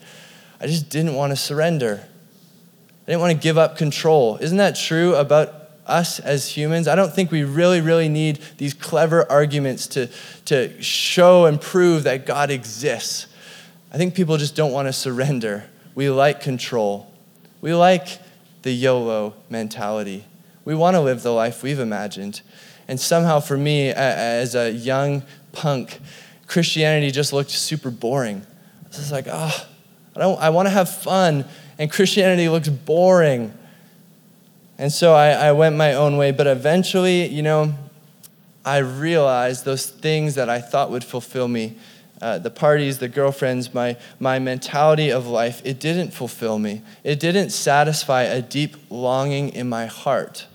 I 0.61 0.67
just 0.67 0.89
didn't 0.89 1.15
want 1.15 1.33
to 1.33 1.37
surrender. 1.37 2.01
I 2.03 3.11
didn't 3.11 3.21
want 3.21 3.33
to 3.33 3.39
give 3.39 3.59
up 3.59 3.77
control. 3.77 4.39
Isn't 4.39 4.59
that 4.59 4.77
true 4.77 5.15
about 5.15 5.65
us 5.87 6.19
as 6.19 6.49
humans. 6.49 6.89
I 6.89 6.95
don't 6.95 7.13
think 7.13 7.31
we 7.31 7.45
really, 7.45 7.81
really 7.81 8.09
need 8.09 8.39
these 8.59 8.75
clever 8.75 9.31
arguments 9.31 9.87
to, 9.89 10.09
to 10.47 10.83
show 10.83 11.47
and 11.47 11.61
prove 11.61 12.05
that 12.05 12.27
God 12.27 12.51
exists. 12.51 13.27
I 13.93 13.97
think 13.97 14.15
people 14.15 14.37
just 14.37 14.57
don't 14.57 14.73
want 14.73 14.89
to 14.89 14.93
surrender. 14.93 15.65
We 15.95 16.11
like 16.11 16.41
control. 16.41 17.13
We 17.61 17.75
like 17.75 18.19
the 18.65 18.73
YOLO 18.73 19.35
mentality. 19.51 20.25
We 20.65 20.75
want 20.75 20.95
to 20.95 21.01
live 21.01 21.23
the 21.23 21.33
life 21.33 21.63
we've 21.63 21.79
imagined. 21.79 22.41
And 22.89 22.99
somehow, 22.99 23.41
for 23.41 23.59
me, 23.59 23.91
as 23.91 24.55
a 24.55 24.73
young 24.73 25.23
punk, 25.53 26.01
Christianity 26.47 27.11
just 27.11 27.35
looked 27.35 27.51
super 27.51 27.91
boring. 27.91 28.41
I 28.87 28.89
was 28.97 29.13
like, 29.13 29.27
oh, 29.31 29.67
I, 30.17 30.19
don't, 30.19 30.41
I 30.41 30.49
want 30.49 30.65
to 30.65 30.71
have 30.71 30.89
fun, 30.89 31.45
and 31.79 31.93
Christianity 31.93 32.49
looks 32.49 32.71
boring. 32.71 33.53
And 34.79 34.91
so 34.91 35.13
I, 35.13 35.33
I 35.33 35.53
went 35.53 35.77
my 35.77 35.93
own 35.93 36.17
way, 36.17 36.31
but 36.31 36.47
eventually, 36.47 37.27
you 37.27 37.43
know, 37.43 37.75
I 38.65 38.79
realized 38.79 39.67
those 39.67 39.91
things 39.91 40.37
that 40.37 40.49
I 40.49 40.63
thought 40.63 40.91
would 40.91 41.05
fulfill 41.05 41.49
me 41.49 41.77
uh, 42.25 42.39
the 42.39 42.51
parties, 42.51 42.99
the 42.99 43.09
girlfriends, 43.09 43.75
my, 43.75 43.99
my 44.19 44.39
mentality 44.39 45.11
of 45.11 45.27
life, 45.27 45.61
it 45.63 45.79
didn't 45.79 46.11
fulfill 46.11 46.59
me. 46.59 46.81
It 47.03 47.21
didn't 47.21 47.51
satisfy 47.51 48.23
a 48.23 48.41
deep 48.41 48.77
longing 48.89 49.51
in 49.51 49.69
my 49.69 49.85
heart. 49.85 50.47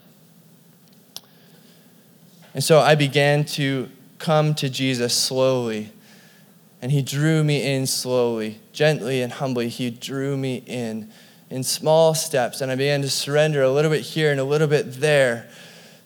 And 2.56 2.64
so 2.64 2.80
I 2.80 2.96
began 2.96 3.46
to 3.46 3.88
come 4.18 4.56
to 4.56 4.68
Jesus 4.68 5.14
slowly. 5.14 5.92
And 6.82 6.92
he 6.92 7.04
drew 7.04 7.44
me 7.44 7.62
in 7.76 7.86
slowly, 7.86 8.60
gently 8.74 9.22
and 9.22 9.32
humbly. 9.32 9.70
He 9.70 9.92
drew 9.92 10.38
me 10.38 10.64
in 10.66 11.12
in 11.50 11.64
small 11.64 12.14
steps, 12.14 12.62
and 12.62 12.72
I 12.72 12.76
began 12.76 13.02
to 13.02 13.10
surrender 13.10 13.64
a 13.64 13.72
little 13.72 13.90
bit 13.90 14.02
here 14.02 14.32
and 14.32 14.40
a 14.40 14.44
little 14.44 14.68
bit 14.68 14.94
there. 14.94 15.50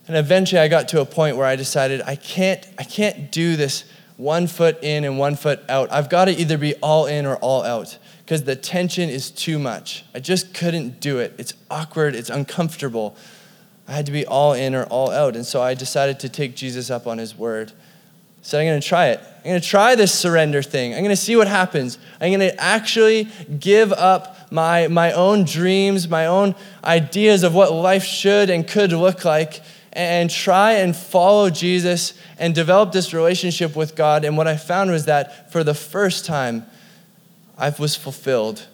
And 0.08 0.15
eventually 0.15 0.60
I 0.60 0.67
got 0.67 0.88
to 0.89 1.02
a 1.02 1.06
point 1.06 1.38
where 1.38 1.45
I 1.45 1.56
decided 1.56 2.02
I 2.02 2.15
can't, 2.15 2.65
I 2.78 2.84
can't 2.84 3.32
do 3.32 3.56
this 3.56 3.84
one 4.17 4.47
foot 4.47 4.84
in 4.84 5.04
and 5.04 5.17
one 5.17 5.36
foot 5.36 5.62
out. 5.69 5.91
I've 5.91 6.10
got 6.10 6.26
to 6.26 6.32
either 6.32 6.58
be 6.58 6.76
all 6.76 7.06
in 7.06 7.26
or 7.26 7.36
all 7.38 7.63
out 7.63 7.97
because 8.26 8.43
the 8.43 8.56
tension 8.56 9.10
is 9.10 9.32
too 9.32 9.60
much. 9.60 10.06
I 10.13 10.19
just 10.19 10.54
couldn't 10.54 10.99
do 10.99 11.19
it. 11.19 11.34
It's 11.38 11.54
awkward, 11.69 12.15
it's 12.15 12.30
uncomfortable. 12.30 13.15
I 13.88 13.93
had 13.93 14.06
to 14.06 14.12
be 14.12 14.26
all 14.26 14.54
in 14.54 14.76
or 14.76 14.86
all 14.86 15.12
out. 15.12 15.36
And 15.36 15.45
so 15.45 15.62
I 15.62 15.73
decided 15.73 16.19
to 16.21 16.30
take 16.30 16.56
Jesus 16.56 16.89
up 16.89 17.06
on 17.06 17.17
his 17.17 17.38
word. 17.38 17.73
So 18.41 18.60
I'm 18.60 18.65
going 18.65 18.80
to 18.80 18.88
try 18.88 19.08
it. 19.08 19.19
I'm 19.38 19.52
going 19.52 19.62
to 19.62 19.67
try 19.67 19.95
this 19.95 20.13
surrender 20.13 20.62
thing. 20.62 20.93
I'm 20.93 20.99
going 20.99 21.10
to 21.10 21.15
see 21.15 21.36
what 21.36 21.47
happens. 21.47 21.97
I'm 22.19 22.30
going 22.30 22.39
to 22.41 22.62
actually 22.62 23.30
give 23.60 23.91
up 23.93 24.52
my, 24.52 24.88
my 24.88 25.13
own 25.13 25.45
dreams, 25.45 26.08
my 26.08 26.26
own 26.26 26.56
ideas 26.84 27.43
of 27.43 27.56
what 27.56 27.71
life 27.71 28.04
should 28.04 28.49
and 28.49 28.67
could 28.67 28.91
look 28.91 29.26
like, 29.26 29.62
and 29.93 30.29
try 30.29 30.73
and 30.73 30.95
follow 30.95 31.49
Jesus 31.49 32.13
and 32.38 32.53
develop 32.53 32.91
this 32.91 33.13
relationship 33.13 33.75
with 33.75 33.95
God. 33.95 34.25
And 34.25 34.36
what 34.38 34.47
I 34.47 34.58
found 34.58 34.91
was 34.91 35.06
that 35.06 35.51
for 35.51 35.63
the 35.63 35.73
first 35.73 36.25
time, 36.25 36.65
I 37.58 37.73
was 37.79 37.95
fulfilled. 37.95 38.67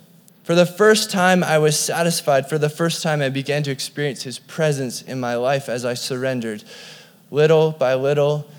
For 0.44 0.56
the 0.56 0.66
first 0.66 1.12
time, 1.12 1.44
I 1.44 1.60
was 1.60 1.78
satisfied. 1.78 2.50
For 2.50 2.58
the 2.58 2.70
first 2.70 3.04
time, 3.04 3.22
I 3.22 3.30
began 3.30 3.62
to 3.64 3.72
experience 3.72 4.24
His 4.24 4.40
presence 4.40 5.02
in 5.02 5.20
my 5.20 5.36
life 5.36 5.70
as 5.70 5.86
I 5.86 5.94
surrendered, 5.94 6.64
little 7.30 7.72
by 7.72 7.94
little. 7.94 8.50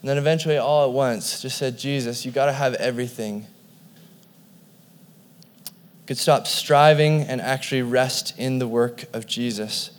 And 0.00 0.10
then 0.10 0.18
eventually, 0.18 0.58
all 0.58 0.84
at 0.84 0.92
once, 0.92 1.40
just 1.40 1.56
said, 1.56 1.78
Jesus, 1.78 2.26
you 2.26 2.32
got 2.32 2.46
to 2.46 2.52
have 2.52 2.74
everything 2.74 3.46
could 6.06 6.18
stop 6.18 6.46
striving 6.46 7.22
and 7.22 7.40
actually 7.40 7.80
rest 7.80 8.38
in 8.38 8.58
the 8.58 8.68
work 8.68 9.04
of 9.14 9.26
Jesus. 9.26 9.92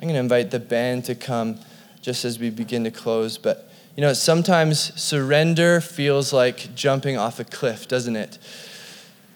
I'm 0.00 0.08
going 0.08 0.14
to 0.14 0.20
invite 0.20 0.50
the 0.50 0.60
band 0.60 1.06
to 1.06 1.14
come 1.14 1.58
just 2.02 2.24
as 2.24 2.38
we 2.38 2.50
begin 2.50 2.84
to 2.84 2.90
close. 2.90 3.38
But, 3.38 3.70
you 3.96 4.02
know, 4.02 4.12
sometimes 4.12 4.92
surrender 5.00 5.80
feels 5.80 6.32
like 6.32 6.74
jumping 6.74 7.16
off 7.16 7.40
a 7.40 7.44
cliff, 7.44 7.88
doesn't 7.88 8.14
it? 8.14 8.38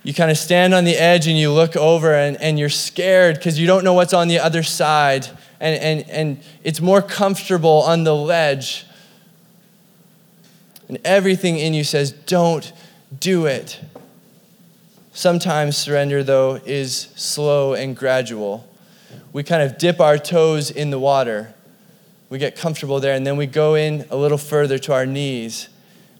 You 0.03 0.15
kind 0.15 0.31
of 0.31 0.37
stand 0.39 0.75
on 0.75 0.85
the 0.85 0.97
edge 0.97 1.27
and 1.27 1.37
you 1.37 1.51
look 1.53 1.77
over 1.77 2.15
and, 2.15 2.37
and 2.41 2.59
you're 2.59 2.69
scared 2.69 3.37
because 3.37 3.59
you 3.59 3.67
don't 3.67 3.85
know 3.85 3.95
what's 3.95 4.13
on 4.13 4.29
the 4.29 4.39
other 4.39 4.63
side. 4.63 5.27
And, 5.61 5.83
and, 5.83 6.11
and 6.11 6.41
it's 6.63 6.81
more 6.81 7.03
comfortable 7.03 7.83
on 7.83 8.05
the 8.05 8.15
ledge. 8.15 8.87
And 10.89 10.99
everything 11.05 11.59
in 11.59 11.73
you 11.73 11.85
says, 11.85 12.13
don't 12.13 12.73
do 13.19 13.47
it. 13.47 13.81
Sometimes 15.13 15.77
surrender, 15.77 16.23
though, 16.23 16.61
is 16.65 17.09
slow 17.17 17.75
and 17.75 17.97
gradual. 17.97 18.67
We 19.33 19.43
kind 19.43 19.63
of 19.63 19.79
dip 19.79 20.01
our 20.01 20.19
toes 20.19 20.71
in 20.71 20.91
the 20.91 20.99
water. 20.99 21.55
We 22.29 22.39
get 22.39 22.57
comfortable 22.57 23.01
there, 23.01 23.15
and 23.15 23.27
then 23.27 23.37
we 23.37 23.47
go 23.47 23.75
in 23.75 24.07
a 24.11 24.17
little 24.17 24.39
further 24.39 24.79
to 24.79 24.93
our 24.93 25.07
knees. 25.07 25.69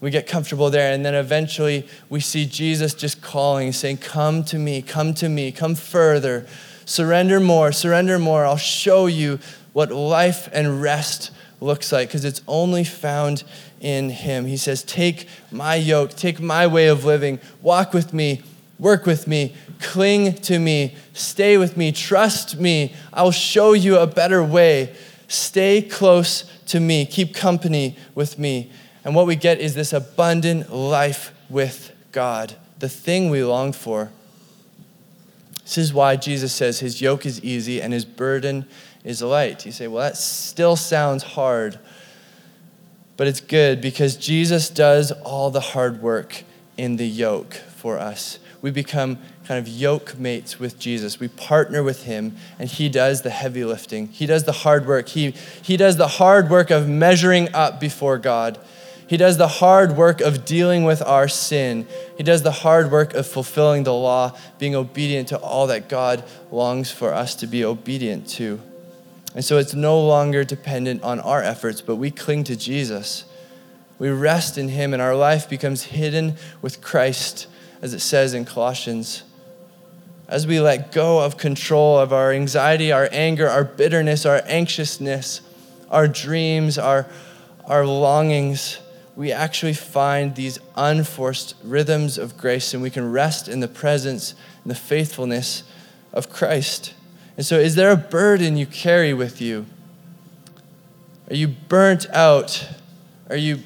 We 0.01 0.09
get 0.09 0.27
comfortable 0.27 0.69
there, 0.69 0.93
and 0.93 1.05
then 1.05 1.13
eventually 1.13 1.87
we 2.09 2.19
see 2.19 2.45
Jesus 2.45 2.93
just 2.93 3.21
calling, 3.21 3.71
saying, 3.71 3.97
Come 3.97 4.43
to 4.45 4.57
me, 4.57 4.81
come 4.81 5.13
to 5.15 5.29
me, 5.29 5.51
come 5.51 5.75
further. 5.75 6.47
Surrender 6.85 7.39
more, 7.39 7.71
surrender 7.71 8.17
more. 8.17 8.45
I'll 8.45 8.57
show 8.57 9.05
you 9.05 9.39
what 9.73 9.91
life 9.91 10.49
and 10.51 10.81
rest 10.81 11.31
looks 11.61 11.91
like 11.91 12.09
because 12.09 12.25
it's 12.25 12.41
only 12.47 12.83
found 12.83 13.43
in 13.79 14.09
Him. 14.09 14.45
He 14.45 14.57
says, 14.57 14.83
Take 14.83 15.27
my 15.51 15.75
yoke, 15.75 16.15
take 16.15 16.39
my 16.39 16.67
way 16.67 16.87
of 16.87 17.05
living, 17.05 17.39
walk 17.61 17.93
with 17.93 18.13
me, 18.13 18.41
Work 18.81 19.05
with 19.05 19.27
me, 19.27 19.53
cling 19.81 20.35
to 20.35 20.59
me, 20.59 20.95
stay 21.13 21.57
with 21.57 21.75
me, 21.75 21.91
trust 21.91 22.57
me. 22.59 22.93
I'll 23.11 23.31
show 23.31 23.73
you 23.73 23.97
a 23.97 24.07
better 24.07 24.43
way. 24.43 24.95
Stay 25.27 25.81
close 25.81 26.43
to 26.67 26.79
me, 26.79 27.05
keep 27.05 27.33
company 27.33 27.97
with 28.15 28.39
me. 28.39 28.71
And 29.03 29.15
what 29.15 29.27
we 29.27 29.35
get 29.35 29.59
is 29.59 29.73
this 29.73 29.93
abundant 29.93 30.73
life 30.73 31.33
with 31.49 31.91
God. 32.11 32.55
the 32.79 32.89
thing 32.89 33.29
we 33.29 33.43
long 33.43 33.71
for. 33.71 34.09
This 35.63 35.77
is 35.77 35.93
why 35.93 36.15
Jesus 36.15 36.51
says 36.51 36.79
his 36.79 36.99
yoke 36.99 37.25
is 37.25 37.41
easy 37.43 37.81
and 37.81 37.93
his 37.93 38.05
burden 38.05 38.65
is 39.03 39.21
light. 39.21 39.65
You 39.65 39.71
say, 39.71 39.87
well, 39.87 40.03
that 40.03 40.17
still 40.17 40.75
sounds 40.75 41.23
hard. 41.23 41.79
But 43.17 43.27
it's 43.27 43.39
good 43.39 43.81
because 43.81 44.17
Jesus 44.17 44.69
does 44.69 45.11
all 45.11 45.51
the 45.51 45.59
hard 45.61 46.01
work 46.01 46.43
in 46.75 46.97
the 46.97 47.07
yoke 47.07 47.53
for 47.53 47.99
us. 47.99 48.39
We 48.61 48.71
become 48.71 49.17
kind 49.45 49.59
of 49.59 49.67
yoke 49.67 50.17
mates 50.17 50.59
with 50.59 50.77
Jesus. 50.77 51.19
We 51.19 51.27
partner 51.27 51.81
with 51.81 52.03
him, 52.03 52.35
and 52.59 52.69
he 52.69 52.89
does 52.89 53.23
the 53.23 53.31
heavy 53.31 53.65
lifting. 53.65 54.07
He 54.07 54.25
does 54.25 54.43
the 54.43 54.51
hard 54.51 54.85
work. 54.85 55.09
He, 55.09 55.31
he 55.61 55.77
does 55.77 55.97
the 55.97 56.07
hard 56.07 56.49
work 56.49 56.69
of 56.69 56.87
measuring 56.87 57.53
up 57.53 57.79
before 57.79 58.17
God. 58.17 58.59
He 59.07 59.17
does 59.17 59.35
the 59.35 59.47
hard 59.47 59.97
work 59.97 60.21
of 60.21 60.45
dealing 60.45 60.85
with 60.85 61.01
our 61.01 61.27
sin. 61.27 61.85
He 62.17 62.23
does 62.23 62.43
the 62.43 62.51
hard 62.51 62.91
work 62.91 63.13
of 63.13 63.27
fulfilling 63.27 63.83
the 63.83 63.93
law, 63.93 64.37
being 64.57 64.73
obedient 64.73 65.27
to 65.29 65.37
all 65.37 65.67
that 65.67 65.89
God 65.89 66.23
longs 66.49 66.91
for 66.91 67.13
us 67.13 67.35
to 67.35 67.47
be 67.47 67.65
obedient 67.65 68.29
to. 68.29 68.61
And 69.35 69.43
so 69.43 69.57
it's 69.57 69.73
no 69.73 69.99
longer 69.99 70.43
dependent 70.43 71.03
on 71.03 71.19
our 71.19 71.41
efforts, 71.41 71.81
but 71.81 71.95
we 71.95 72.11
cling 72.11 72.43
to 72.45 72.55
Jesus. 72.55 73.25
We 73.99 74.09
rest 74.09 74.57
in 74.57 74.69
Him, 74.69 74.93
and 74.93 75.01
our 75.01 75.15
life 75.15 75.49
becomes 75.49 75.83
hidden 75.83 76.37
with 76.61 76.81
Christ, 76.81 77.47
as 77.81 77.93
it 77.93 77.99
says 77.99 78.33
in 78.33 78.45
Colossians. 78.45 79.23
As 80.27 80.47
we 80.47 80.59
let 80.59 80.91
go 80.91 81.19
of 81.19 81.37
control 81.37 81.97
of 81.97 82.13
our 82.13 82.31
anxiety, 82.31 82.91
our 82.91 83.09
anger, 83.11 83.49
our 83.49 83.63
bitterness, 83.63 84.25
our 84.25 84.41
anxiousness, 84.45 85.41
our 85.89 86.07
dreams, 86.07 86.77
our, 86.77 87.07
our 87.65 87.85
longings, 87.85 88.79
we 89.15 89.31
actually 89.31 89.73
find 89.73 90.35
these 90.35 90.59
unforced 90.75 91.55
rhythms 91.63 92.17
of 92.17 92.37
grace 92.37 92.73
and 92.73 92.81
we 92.81 92.89
can 92.89 93.11
rest 93.11 93.47
in 93.47 93.59
the 93.59 93.67
presence 93.67 94.35
and 94.63 94.71
the 94.71 94.75
faithfulness 94.75 95.63
of 96.13 96.29
Christ. 96.29 96.93
And 97.35 97.45
so, 97.45 97.59
is 97.59 97.75
there 97.75 97.91
a 97.91 97.97
burden 97.97 98.57
you 98.57 98.65
carry 98.65 99.13
with 99.13 99.41
you? 99.41 99.65
Are 101.29 101.35
you 101.35 101.47
burnt 101.47 102.09
out? 102.11 102.67
Are 103.29 103.35
you 103.35 103.59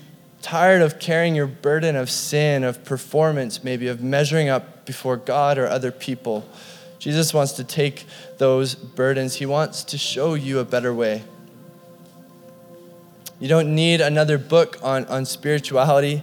tired 0.46 0.84
of 0.84 1.00
carrying 1.00 1.34
your 1.34 1.48
burden 1.48 1.96
of 1.96 2.08
sin, 2.08 2.64
of 2.64 2.86
performance, 2.86 3.64
maybe 3.64 3.88
of 3.88 4.04
measuring 4.04 4.48
up 4.48 4.86
before 4.86 5.18
God 5.18 5.58
or 5.58 5.68
other 5.68 5.92
people? 5.92 6.48
Jesus 7.00 7.34
wants 7.34 7.54
to 7.54 7.64
take 7.64 8.06
those 8.38 8.76
burdens, 8.76 9.34
He 9.38 9.48
wants 9.48 9.84
to 9.86 9.98
show 9.98 10.36
you 10.36 10.60
a 10.60 10.64
better 10.64 10.94
way. 10.94 11.24
You 13.40 13.48
don't 13.48 13.74
need 13.74 14.02
another 14.02 14.38
book 14.38 14.78
on, 14.84 15.06
on 15.06 15.26
spirituality. 15.26 16.22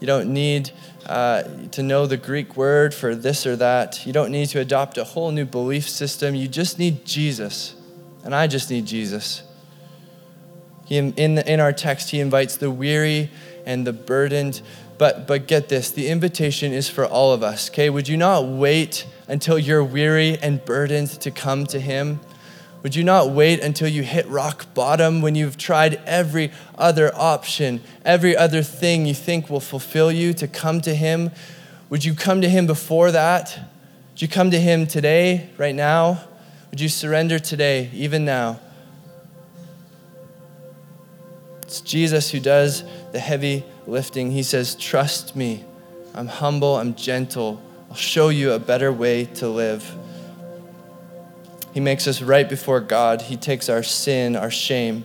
You 0.00 0.06
don't 0.06 0.32
need 0.32 0.70
uh, 1.04 1.42
to 1.72 1.82
know 1.82 2.06
the 2.06 2.16
Greek 2.16 2.56
word 2.56 2.94
for 2.94 3.14
this 3.14 3.46
or 3.46 3.54
that. 3.56 4.06
You 4.06 4.14
don't 4.14 4.32
need 4.32 4.48
to 4.48 4.60
adopt 4.60 4.96
a 4.96 5.04
whole 5.04 5.30
new 5.30 5.44
belief 5.44 5.86
system. 5.86 6.34
You 6.34 6.48
just 6.48 6.78
need 6.78 7.04
Jesus. 7.04 7.74
And 8.24 8.34
I 8.34 8.46
just 8.46 8.70
need 8.70 8.86
Jesus. 8.86 9.42
He, 10.86 10.96
in, 10.96 11.12
in 11.12 11.60
our 11.60 11.74
text, 11.74 12.10
he 12.10 12.18
invites 12.18 12.56
the 12.56 12.70
weary 12.70 13.30
and 13.68 13.86
the 13.86 13.92
burdened. 13.92 14.62
But, 14.98 15.28
but 15.28 15.46
get 15.46 15.68
this 15.68 15.92
the 15.92 16.08
invitation 16.08 16.72
is 16.72 16.88
for 16.88 17.06
all 17.06 17.32
of 17.32 17.44
us, 17.44 17.70
okay? 17.70 17.88
Would 17.88 18.08
you 18.08 18.16
not 18.16 18.46
wait 18.46 19.06
until 19.28 19.56
you're 19.56 19.84
weary 19.84 20.36
and 20.38 20.64
burdened 20.64 21.10
to 21.20 21.30
come 21.30 21.66
to 21.66 21.78
him? 21.78 22.18
Would 22.82 22.94
you 22.94 23.02
not 23.02 23.30
wait 23.30 23.60
until 23.60 23.88
you 23.88 24.02
hit 24.02 24.26
rock 24.28 24.72
bottom 24.72 25.20
when 25.20 25.34
you've 25.34 25.58
tried 25.58 26.00
every 26.06 26.52
other 26.76 27.12
option, 27.14 27.80
every 28.04 28.36
other 28.36 28.62
thing 28.62 29.04
you 29.04 29.14
think 29.14 29.50
will 29.50 29.60
fulfill 29.60 30.12
you 30.12 30.32
to 30.34 30.46
come 30.46 30.80
to 30.82 30.94
Him? 30.94 31.32
Would 31.90 32.04
you 32.04 32.14
come 32.14 32.40
to 32.40 32.48
Him 32.48 32.68
before 32.68 33.10
that? 33.10 33.58
Would 34.12 34.22
you 34.22 34.28
come 34.28 34.52
to 34.52 34.60
Him 34.60 34.86
today, 34.86 35.50
right 35.58 35.74
now? 35.74 36.22
Would 36.70 36.80
you 36.80 36.88
surrender 36.88 37.40
today, 37.40 37.90
even 37.92 38.24
now? 38.24 38.60
It's 41.68 41.82
Jesus 41.82 42.30
who 42.30 42.40
does 42.40 42.82
the 43.12 43.18
heavy 43.18 43.62
lifting. 43.86 44.30
He 44.30 44.42
says, 44.42 44.74
Trust 44.74 45.36
me. 45.36 45.66
I'm 46.14 46.26
humble, 46.26 46.76
I'm 46.76 46.94
gentle. 46.94 47.60
I'll 47.90 47.94
show 47.94 48.30
you 48.30 48.52
a 48.52 48.58
better 48.58 48.90
way 48.90 49.26
to 49.34 49.48
live. 49.50 49.94
He 51.74 51.80
makes 51.80 52.08
us 52.08 52.22
right 52.22 52.48
before 52.48 52.80
God. 52.80 53.20
He 53.20 53.36
takes 53.36 53.68
our 53.68 53.82
sin, 53.82 54.34
our 54.34 54.50
shame. 54.50 55.04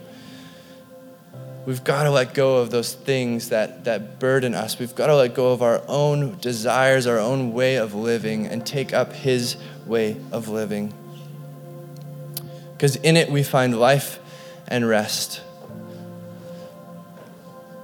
We've 1.65 1.83
got 1.83 2.03
to 2.03 2.11
let 2.11 2.33
go 2.33 2.59
of 2.59 2.69
those 2.69 2.93
things 2.93 3.49
that, 3.49 3.83
that 3.83 4.17
burden 4.17 4.55
us. 4.55 4.79
We've 4.79 4.95
got 4.95 5.07
to 5.07 5.17
let 5.17 5.35
go 5.35 5.51
of 5.51 5.61
our 5.61 5.81
own 5.89 6.37
desires, 6.37 7.07
our 7.07 7.19
own 7.19 7.51
way 7.51 7.75
of 7.75 7.93
living, 7.93 8.47
and 8.47 8.65
take 8.65 8.93
up 8.93 9.11
His 9.11 9.57
way 9.85 10.15
of 10.31 10.47
living. 10.47 10.93
Because 12.71 12.95
in 12.95 13.17
it 13.17 13.29
we 13.29 13.43
find 13.43 13.77
life 13.77 14.17
and 14.69 14.87
rest. 14.87 15.41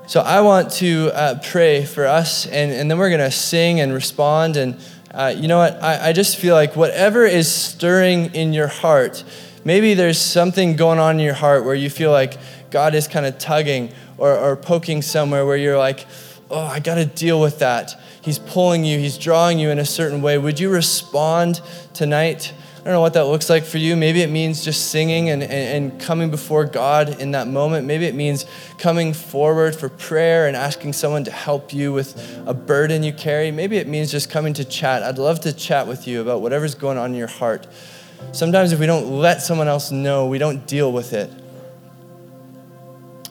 So 0.09 0.21
I 0.21 0.41
want 0.41 0.71
to 0.71 1.11
uh, 1.13 1.39
pray 1.43 1.85
for 1.85 2.07
us, 2.07 2.47
and, 2.47 2.71
and 2.71 2.89
then 2.89 2.97
we're 2.97 3.11
going 3.11 3.19
to 3.19 3.29
sing 3.29 3.79
and 3.79 3.93
respond. 3.93 4.57
And 4.57 4.75
uh, 5.11 5.35
you 5.37 5.47
know 5.47 5.59
what? 5.59 5.83
I, 5.83 6.09
I 6.09 6.13
just 6.13 6.37
feel 6.37 6.55
like 6.55 6.75
whatever 6.75 7.27
is 7.27 7.47
stirring 7.47 8.33
in 8.33 8.51
your 8.51 8.65
heart, 8.65 9.23
maybe 9.63 9.93
there's 9.93 10.17
something 10.17 10.75
going 10.75 10.97
on 10.97 11.19
in 11.19 11.23
your 11.23 11.35
heart 11.35 11.63
where 11.63 11.75
you 11.75 11.91
feel 11.91 12.09
like 12.09 12.39
God 12.71 12.95
is 12.95 13.07
kind 13.07 13.27
of 13.27 13.37
tugging 13.37 13.93
or, 14.17 14.35
or 14.35 14.55
poking 14.55 15.03
somewhere 15.03 15.45
where 15.45 15.57
you're 15.57 15.77
like, 15.77 16.07
oh, 16.49 16.59
I 16.59 16.79
got 16.79 16.95
to 16.95 17.05
deal 17.05 17.39
with 17.39 17.59
that. 17.59 17.93
He's 18.23 18.39
pulling 18.39 18.83
you, 18.83 18.97
He's 18.97 19.15
drawing 19.15 19.59
you 19.59 19.69
in 19.69 19.77
a 19.77 19.85
certain 19.85 20.23
way. 20.23 20.39
Would 20.39 20.59
you 20.59 20.71
respond 20.71 21.61
tonight? 21.93 22.51
I 22.89 22.91
don't 22.91 22.95
know 22.95 23.01
what 23.01 23.13
that 23.13 23.25
looks 23.25 23.51
like 23.51 23.65
for 23.65 23.77
you. 23.77 23.95
Maybe 23.95 24.23
it 24.23 24.31
means 24.31 24.65
just 24.65 24.89
singing 24.89 25.29
and, 25.29 25.43
and, 25.43 25.91
and, 25.91 26.01
coming 26.01 26.31
before 26.31 26.65
God 26.65 27.21
in 27.21 27.29
that 27.33 27.47
moment. 27.47 27.85
Maybe 27.85 28.05
it 28.05 28.15
means 28.15 28.47
coming 28.79 29.13
forward 29.13 29.75
for 29.75 29.89
prayer 29.89 30.47
and 30.47 30.57
asking 30.57 30.93
someone 30.93 31.23
to 31.25 31.31
help 31.31 31.71
you 31.71 31.93
with 31.93 32.41
a 32.47 32.53
burden 32.55 33.03
you 33.03 33.13
carry. 33.13 33.51
Maybe 33.51 33.77
it 33.77 33.87
means 33.87 34.09
just 34.09 34.31
coming 34.31 34.55
to 34.55 34.65
chat. 34.65 35.03
I'd 35.03 35.19
love 35.19 35.39
to 35.41 35.53
chat 35.53 35.85
with 35.85 36.07
you 36.07 36.19
about 36.19 36.41
whatever's 36.41 36.73
going 36.73 36.97
on 36.97 37.11
in 37.11 37.15
your 37.15 37.27
heart. 37.27 37.67
Sometimes, 38.31 38.71
if 38.71 38.79
we 38.79 38.87
don't 38.87 39.19
let 39.19 39.43
someone 39.43 39.67
else 39.67 39.91
know, 39.91 40.25
we 40.25 40.39
don't 40.39 40.65
deal 40.65 40.91
with 40.91 41.13
it. 41.13 41.29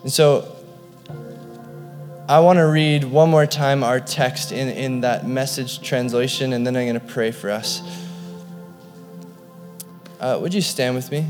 And 0.05 0.12
so, 0.12 0.55
I 2.29 2.38
want 2.38 2.59
to 2.59 2.66
read 2.66 3.03
one 3.03 3.29
more 3.29 3.44
time 3.44 3.83
our 3.83 3.99
text 3.99 4.53
in, 4.53 4.68
in 4.68 5.01
that 5.01 5.27
message 5.27 5.83
translation, 5.83 6.53
and 6.53 6.64
then 6.64 6.77
I'm 6.77 6.87
going 6.87 7.01
to 7.01 7.12
pray 7.12 7.33
for 7.33 7.51
us. 7.51 8.08
Uh, 10.20 10.37
would 10.40 10.52
you 10.52 10.61
stand 10.61 10.96
with 10.96 11.12
me? 11.12 11.26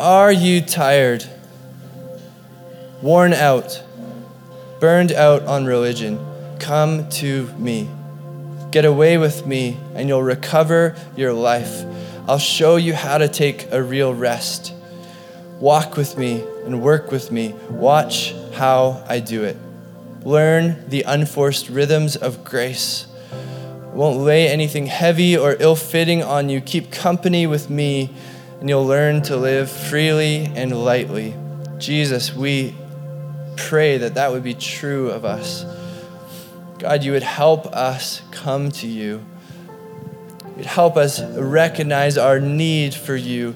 Are 0.00 0.32
you 0.32 0.60
tired, 0.62 1.24
worn 3.02 3.32
out, 3.32 3.82
burned 4.80 5.12
out 5.12 5.42
on 5.42 5.66
religion? 5.66 6.18
Come 6.58 7.08
to 7.10 7.46
me. 7.58 7.88
Get 8.70 8.84
away 8.84 9.18
with 9.18 9.46
me, 9.46 9.78
and 9.94 10.08
you'll 10.08 10.22
recover 10.22 10.96
your 11.16 11.32
life. 11.32 11.84
I'll 12.26 12.38
show 12.38 12.76
you 12.76 12.94
how 12.94 13.18
to 13.18 13.28
take 13.28 13.70
a 13.70 13.82
real 13.82 14.14
rest. 14.14 14.72
Walk 15.60 15.98
with 15.98 16.16
me 16.16 16.42
and 16.64 16.80
work 16.80 17.12
with 17.12 17.30
me. 17.30 17.54
Watch 17.68 18.34
how 18.54 19.04
I 19.06 19.20
do 19.20 19.44
it. 19.44 19.58
Learn 20.24 20.88
the 20.88 21.02
unforced 21.02 21.68
rhythms 21.68 22.16
of 22.16 22.44
grace. 22.44 23.06
won't 23.92 24.20
lay 24.20 24.48
anything 24.48 24.86
heavy 24.86 25.36
or 25.36 25.56
ill 25.60 25.76
fitting 25.76 26.22
on 26.22 26.48
you. 26.48 26.62
Keep 26.62 26.90
company 26.90 27.46
with 27.46 27.68
me, 27.68 28.10
and 28.58 28.70
you'll 28.70 28.86
learn 28.86 29.20
to 29.22 29.36
live 29.36 29.70
freely 29.70 30.46
and 30.54 30.82
lightly. 30.82 31.34
Jesus, 31.76 32.34
we 32.34 32.74
pray 33.56 33.98
that 33.98 34.14
that 34.14 34.30
would 34.30 34.42
be 34.42 34.54
true 34.54 35.10
of 35.10 35.26
us. 35.26 35.66
God, 36.78 37.04
you 37.04 37.12
would 37.12 37.22
help 37.22 37.66
us 37.66 38.22
come 38.30 38.70
to 38.72 38.86
you. 38.86 39.22
You'd 40.56 40.64
help 40.64 40.96
us 40.96 41.20
recognize 41.20 42.16
our 42.16 42.40
need 42.40 42.94
for 42.94 43.14
you 43.14 43.54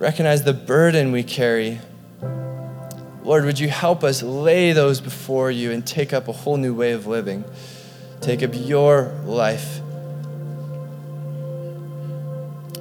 recognize 0.00 0.42
the 0.42 0.54
burden 0.54 1.12
we 1.12 1.22
carry. 1.22 1.78
Lord, 3.22 3.44
would 3.44 3.58
you 3.58 3.68
help 3.68 4.02
us 4.02 4.22
lay 4.22 4.72
those 4.72 4.98
before 4.98 5.50
you 5.50 5.70
and 5.72 5.86
take 5.86 6.14
up 6.14 6.26
a 6.26 6.32
whole 6.32 6.56
new 6.56 6.74
way 6.74 6.92
of 6.92 7.06
living? 7.06 7.44
Take 8.22 8.42
up 8.42 8.50
your 8.54 9.12
life. 9.26 9.80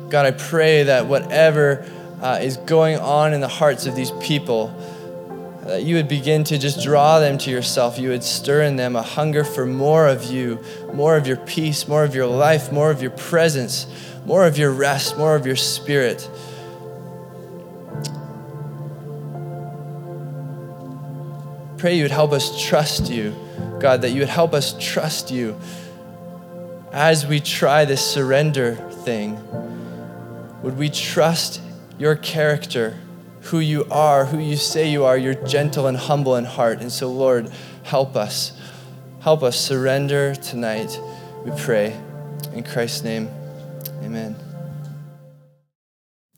God, 0.10 0.26
I 0.26 0.32
pray 0.32 0.84
that 0.84 1.08
whatever 1.08 1.86
uh, 2.22 2.40
is 2.42 2.56
going 2.56 2.98
on 2.98 3.34
in 3.34 3.42
the 3.42 3.50
hearts 3.50 3.86
of 3.86 3.98
these 3.98 4.12
people, 4.22 4.68
that 5.66 5.84
you 5.84 5.96
would 5.96 6.08
begin 6.08 6.46
to 6.46 6.58
just 6.58 6.82
draw 6.82 7.20
them 7.20 7.38
to 7.40 7.52
yourself. 7.52 8.00
You 8.00 8.10
would 8.10 8.24
stir 8.24 8.64
in 8.64 8.78
them 8.78 8.96
a 8.96 9.04
hunger 9.04 9.44
for 9.44 9.66
more 9.66 10.08
of 10.08 10.24
you, 10.24 10.64
more 10.94 11.18
of 11.18 11.28
your 11.28 11.38
peace, 11.38 11.86
more 11.86 12.06
of 12.06 12.16
your 12.16 12.28
life, 12.28 12.72
more 12.72 12.90
of 12.92 13.02
your 13.02 13.12
presence, 13.12 13.88
more 14.26 14.48
of 14.48 14.58
your 14.58 14.72
rest, 14.72 15.18
more 15.18 15.36
of 15.36 15.46
your 15.46 15.58
spirit. 15.58 16.30
Pray 21.80 21.96
you 21.96 22.04
would 22.04 22.12
help 22.12 22.34
us 22.34 22.62
trust 22.62 23.10
you, 23.10 23.34
God, 23.80 24.02
that 24.02 24.10
you 24.10 24.20
would 24.20 24.28
help 24.28 24.54
us 24.54 24.76
trust 24.82 25.32
you 25.32 25.58
as 26.92 27.26
we 27.26 27.40
try 27.40 27.86
this 27.86 28.06
surrender 28.06 28.76
thing. 28.76 29.40
Would 30.62 30.78
we 30.78 30.90
trust 30.90 31.62
your 31.98 32.18
character, 32.18 32.98
who 33.44 33.60
you 33.60 33.86
are, 33.90 34.26
who 34.26 34.40
you 34.40 34.58
say 34.58 34.92
you 34.92 35.06
are? 35.06 35.18
You're 35.18 35.36
gentle 35.46 35.88
and 35.88 35.96
humble 35.96 36.36
in 36.36 36.44
heart. 36.44 36.82
And 36.82 36.92
so, 36.92 37.10
Lord, 37.10 37.50
help 37.84 38.18
us. 38.18 38.60
Help 39.22 39.42
us 39.42 39.58
surrender 39.58 40.36
tonight, 40.36 41.00
we 41.46 41.52
pray. 41.58 41.98
In 42.54 42.64
Christ's 42.64 43.06
name, 43.06 43.30
amen. 44.04 44.36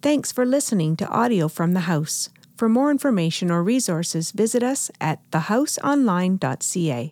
Thanks 0.03 0.31
for 0.31 0.45
listening 0.45 0.95
to 0.97 1.07
audio 1.07 1.47
from 1.47 1.73
the 1.73 1.81
house. 1.81 2.29
For 2.61 2.69
more 2.69 2.91
information 2.91 3.49
or 3.49 3.63
resources, 3.63 4.29
visit 4.29 4.61
us 4.61 4.91
at 5.01 5.19
thehouseonline.ca. 5.31 7.11